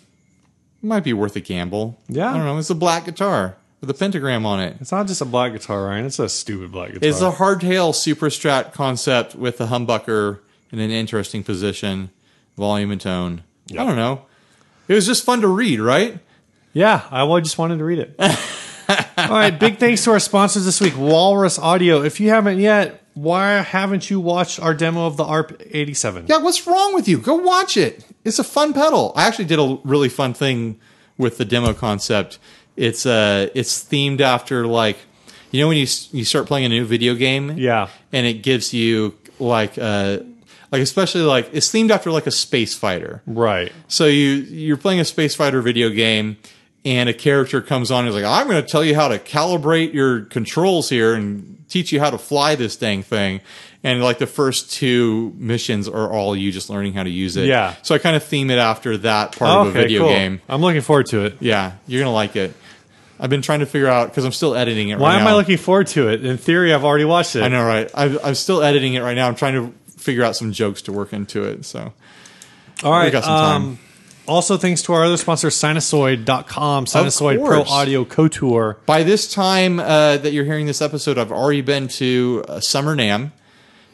[0.81, 1.99] might be worth a gamble.
[2.09, 2.31] Yeah.
[2.31, 2.57] I don't know.
[2.59, 4.77] It's a black guitar with a pentagram on it.
[4.81, 6.07] It's not just a black guitar, Ryan.
[6.07, 7.09] It's a stupid black guitar.
[7.09, 10.41] It's a hardtail super strat concept with a humbucker
[10.73, 12.11] in an interesting position,
[12.57, 13.45] volume and tone.
[13.71, 14.23] I don't know.
[14.89, 16.19] It was just fun to read, right?
[16.73, 18.17] Yeah, I just wanted to read it.
[19.19, 22.03] All right, big thanks to our sponsors this week, Walrus Audio.
[22.03, 26.27] If you haven't yet, why haven't you watched our demo of the ARP 87?
[26.29, 27.19] Yeah, what's wrong with you?
[27.19, 28.05] Go watch it.
[28.25, 29.13] It's a fun pedal.
[29.17, 30.79] I actually did a really fun thing
[31.19, 32.39] with the demo concept.
[32.77, 34.99] It's uh it's themed after like
[35.51, 37.89] you know when you you start playing a new video game Yeah.
[38.13, 40.19] and it gives you like uh
[40.73, 43.23] like especially like it's themed after like a space fighter.
[43.27, 43.73] Right.
[43.89, 46.37] So you you're playing a space fighter video game,
[46.85, 49.19] and a character comes on and is like, "I'm going to tell you how to
[49.19, 53.41] calibrate your controls here and teach you how to fly this dang thing."
[53.85, 57.47] And like the first two missions are all you just learning how to use it.
[57.47, 57.77] Yeah.
[57.83, 60.09] So I kind of theme it after that part of a video cool.
[60.09, 60.41] game.
[60.49, 61.37] I'm looking forward to it.
[61.39, 62.53] Yeah, you're gonna like it.
[63.19, 64.99] I've been trying to figure out because I'm still editing it.
[64.99, 65.31] Why right am now.
[65.31, 66.25] I looking forward to it?
[66.25, 67.43] In theory, I've already watched it.
[67.43, 67.91] I know, right?
[67.95, 69.29] I, I'm still editing it right now.
[69.29, 71.65] I'm trying to figure out some jokes to work into it.
[71.65, 71.93] So
[72.83, 73.07] All right.
[73.07, 73.63] We got some time.
[73.63, 73.79] Um,
[74.29, 77.63] also, thanks to our other sponsor, Sinasoid.com, Sinasoid Pro.
[77.63, 78.79] Audio Couture.
[78.85, 82.97] By this time uh, that you're hearing this episode, I've already been to uh, Summer
[82.97, 83.31] NAMM,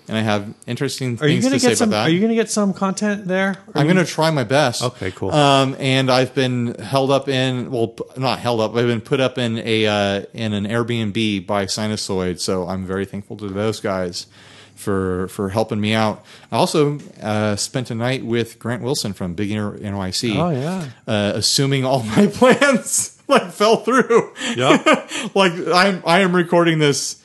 [0.09, 1.89] and I have interesting Are you things going to to say get some?
[1.91, 2.09] about that.
[2.09, 3.49] Are you going to get some content there?
[3.51, 4.83] Are I'm you- going to try my best.
[4.83, 5.31] Okay, cool.
[5.33, 8.75] Um, and I've been held up in well, not held up.
[8.75, 13.05] I've been put up in a uh, in an Airbnb by Sinasoid, so I'm very
[13.05, 14.27] thankful to those guys
[14.75, 16.25] for for helping me out.
[16.51, 20.35] I also uh, spent a night with Grant Wilson from Beginner NYC.
[20.37, 20.89] Oh, yeah.
[21.07, 24.33] uh, assuming all my plans like fell through.
[24.57, 27.23] Yeah, like I'm I am recording this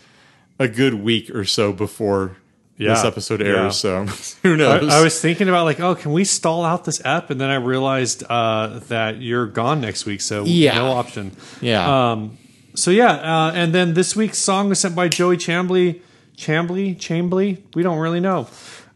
[0.60, 2.38] a good week or so before
[2.78, 3.84] this episode airs.
[3.84, 4.06] Yeah.
[4.06, 4.06] So
[4.44, 4.92] who knows?
[4.92, 7.30] I was thinking about like, oh, can we stall out this app?
[7.30, 10.76] And then I realized uh, that you're gone next week, so Yeah.
[10.76, 11.32] no option.
[11.62, 12.12] yeah.
[12.12, 12.38] Um,
[12.76, 13.14] so yeah,
[13.48, 16.02] uh, and then this week's song was sent by Joey Chamblee.
[16.38, 18.48] Chambly, Chambly, we don't really know.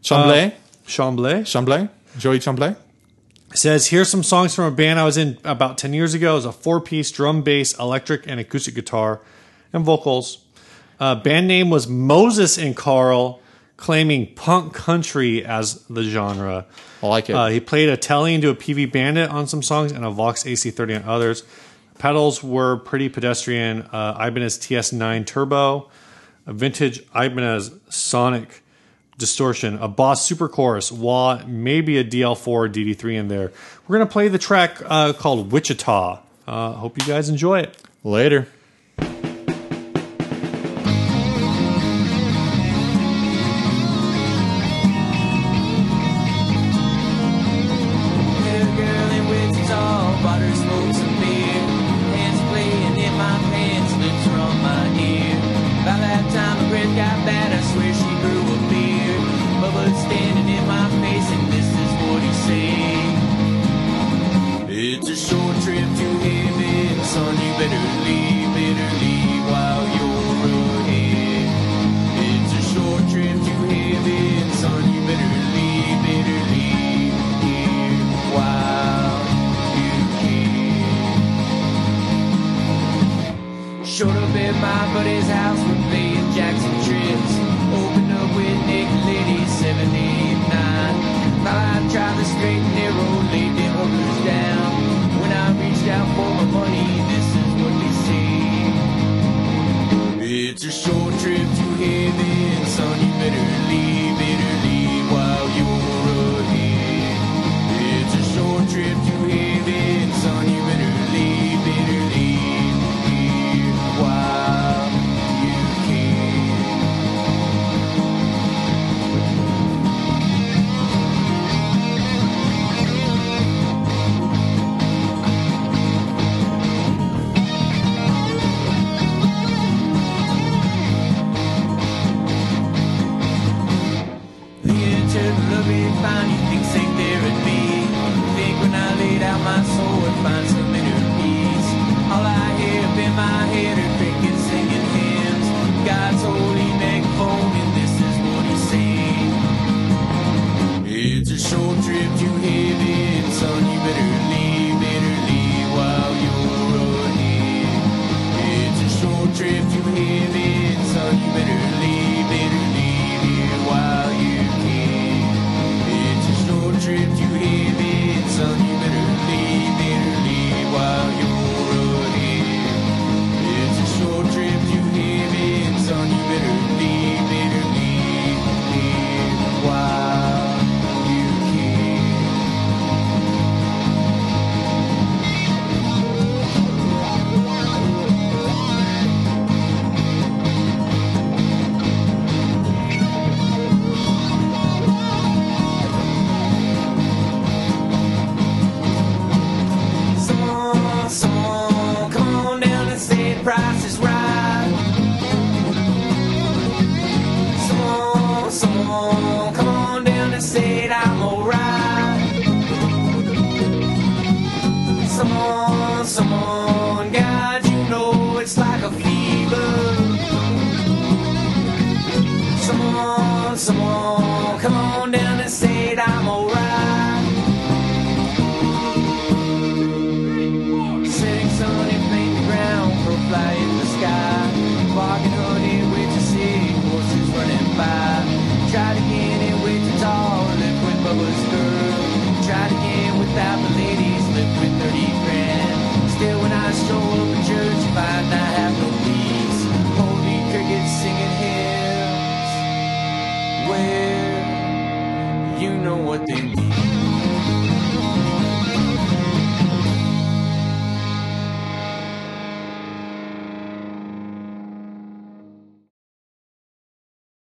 [0.04, 0.50] Chamblay, Uh,
[0.86, 2.76] Chambly Chamblay, Joey Chamblay.
[3.54, 6.32] says, "Here's some songs from a band I was in about ten years ago.
[6.32, 9.20] It was a four-piece drum, bass, electric, and acoustic guitar,
[9.72, 10.38] and vocals.
[11.00, 13.40] Uh, band name was Moses and Carl,
[13.82, 16.64] claiming punk country as the genre.
[17.02, 17.32] I like it.
[17.32, 20.44] Uh, he played a Telly into a PV Bandit on some songs and a Vox
[20.44, 21.42] AC30 on others.
[21.98, 23.82] Pedals were pretty pedestrian.
[23.82, 25.90] Uh, Ibanez TS9 Turbo,
[26.46, 28.62] a vintage Ibanez Sonic
[29.18, 33.50] Distortion, a Boss Super Chorus, wah, maybe a DL4 or DD3 in there.
[33.88, 36.20] We're going to play the track uh, called Wichita.
[36.46, 37.76] Uh, hope you guys enjoy it.
[38.04, 38.46] Later.